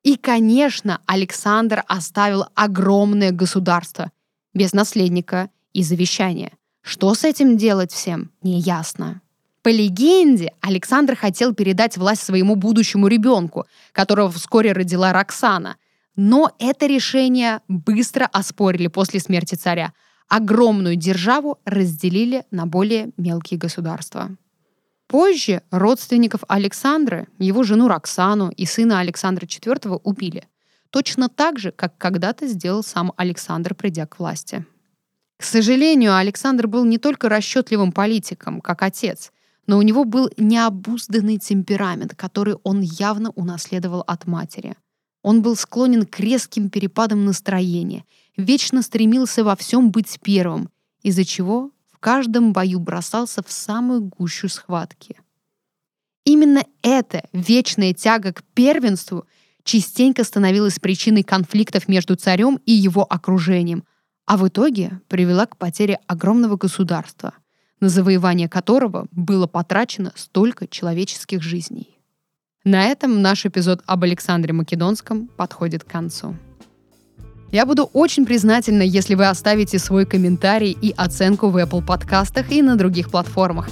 И, 0.02 0.16
конечно, 0.16 1.02
Александр 1.04 1.84
оставил 1.86 2.46
огромное 2.54 3.32
государство 3.32 4.12
без 4.54 4.72
наследника 4.72 5.50
и 5.74 5.82
завещания. 5.82 6.52
Что 6.80 7.14
с 7.14 7.24
этим 7.24 7.58
делать 7.58 7.92
всем, 7.92 8.30
неясно. 8.42 9.20
По 9.62 9.68
легенде, 9.68 10.52
Александр 10.60 11.16
хотел 11.16 11.54
передать 11.54 11.96
власть 11.96 12.22
своему 12.22 12.54
будущему 12.56 13.08
ребенку, 13.08 13.66
которого 13.92 14.30
вскоре 14.30 14.72
родила 14.72 15.12
Роксана. 15.12 15.76
Но 16.16 16.50
это 16.58 16.86
решение 16.86 17.60
быстро 17.68 18.26
оспорили 18.26 18.88
после 18.88 19.20
смерти 19.20 19.54
царя– 19.54 19.92
огромную 20.30 20.96
державу 20.96 21.58
разделили 21.66 22.44
на 22.50 22.64
более 22.64 23.10
мелкие 23.18 23.58
государства. 23.58 24.30
Позже 25.08 25.62
родственников 25.72 26.42
Александра, 26.46 27.26
его 27.38 27.64
жену 27.64 27.88
Роксану 27.88 28.50
и 28.50 28.64
сына 28.64 29.00
Александра 29.00 29.44
IV 29.44 30.00
убили. 30.04 30.46
Точно 30.90 31.28
так 31.28 31.58
же, 31.58 31.72
как 31.72 31.98
когда-то 31.98 32.46
сделал 32.46 32.84
сам 32.84 33.12
Александр, 33.16 33.74
придя 33.74 34.06
к 34.06 34.20
власти. 34.20 34.64
К 35.36 35.42
сожалению, 35.42 36.14
Александр 36.14 36.68
был 36.68 36.84
не 36.84 36.98
только 36.98 37.28
расчетливым 37.28 37.90
политиком, 37.90 38.60
как 38.60 38.82
отец, 38.82 39.32
но 39.66 39.78
у 39.78 39.82
него 39.82 40.04
был 40.04 40.30
необузданный 40.36 41.38
темперамент, 41.38 42.14
который 42.14 42.56
он 42.64 42.80
явно 42.80 43.30
унаследовал 43.30 44.02
от 44.06 44.26
матери. 44.26 44.76
Он 45.22 45.42
был 45.42 45.54
склонен 45.54 46.06
к 46.06 46.18
резким 46.18 46.70
перепадам 46.70 47.24
настроения 47.24 48.04
вечно 48.40 48.82
стремился 48.82 49.44
во 49.44 49.56
всем 49.56 49.90
быть 49.90 50.18
первым, 50.22 50.70
из-за 51.02 51.24
чего 51.24 51.70
в 51.92 51.98
каждом 51.98 52.52
бою 52.52 52.80
бросался 52.80 53.42
в 53.42 53.52
самую 53.52 54.02
гущу 54.02 54.48
схватки. 54.48 55.20
Именно 56.24 56.64
эта 56.82 57.28
вечная 57.32 57.94
тяга 57.94 58.32
к 58.32 58.42
первенству 58.54 59.26
частенько 59.64 60.24
становилась 60.24 60.78
причиной 60.78 61.22
конфликтов 61.22 61.88
между 61.88 62.16
царем 62.16 62.60
и 62.66 62.72
его 62.72 63.06
окружением, 63.08 63.84
а 64.26 64.36
в 64.36 64.46
итоге 64.48 65.00
привела 65.08 65.46
к 65.46 65.56
потере 65.56 65.98
огромного 66.06 66.56
государства, 66.56 67.34
на 67.80 67.88
завоевание 67.88 68.48
которого 68.48 69.06
было 69.10 69.46
потрачено 69.46 70.12
столько 70.14 70.66
человеческих 70.66 71.42
жизней. 71.42 71.98
На 72.64 72.84
этом 72.84 73.22
наш 73.22 73.46
эпизод 73.46 73.82
об 73.86 74.04
Александре 74.04 74.52
Македонском 74.52 75.28
подходит 75.28 75.84
к 75.84 75.90
концу. 75.90 76.36
Я 77.52 77.66
буду 77.66 77.90
очень 77.92 78.26
признательна, 78.26 78.82
если 78.82 79.14
вы 79.14 79.26
оставите 79.26 79.78
свой 79.78 80.06
комментарий 80.06 80.70
и 80.70 80.94
оценку 80.96 81.48
в 81.48 81.56
Apple 81.56 81.84
подкастах 81.84 82.52
и 82.52 82.62
на 82.62 82.76
других 82.76 83.10
платформах, 83.10 83.68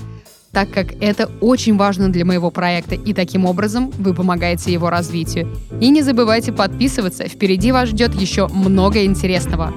так 0.52 0.70
как 0.70 1.00
это 1.00 1.30
очень 1.40 1.76
важно 1.76 2.10
для 2.10 2.24
моего 2.24 2.50
проекта, 2.50 2.96
и 2.96 3.12
таким 3.12 3.44
образом 3.44 3.90
вы 3.98 4.14
помогаете 4.14 4.72
его 4.72 4.90
развитию. 4.90 5.54
И 5.80 5.90
не 5.90 6.02
забывайте 6.02 6.52
подписываться, 6.52 7.28
впереди 7.28 7.70
вас 7.70 7.90
ждет 7.90 8.14
еще 8.14 8.48
много 8.48 9.04
интересного. 9.04 9.72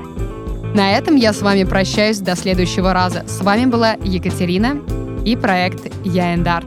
На 0.73 0.97
этом 0.97 1.17
я 1.17 1.33
с 1.33 1.41
вами 1.41 1.65
прощаюсь 1.65 2.19
до 2.19 2.35
следующего 2.35 2.93
раза. 2.93 3.25
С 3.27 3.41
вами 3.41 3.65
была 3.65 3.93
Екатерина 4.03 4.81
и 5.25 5.35
проект 5.35 5.93
Я. 6.05 6.63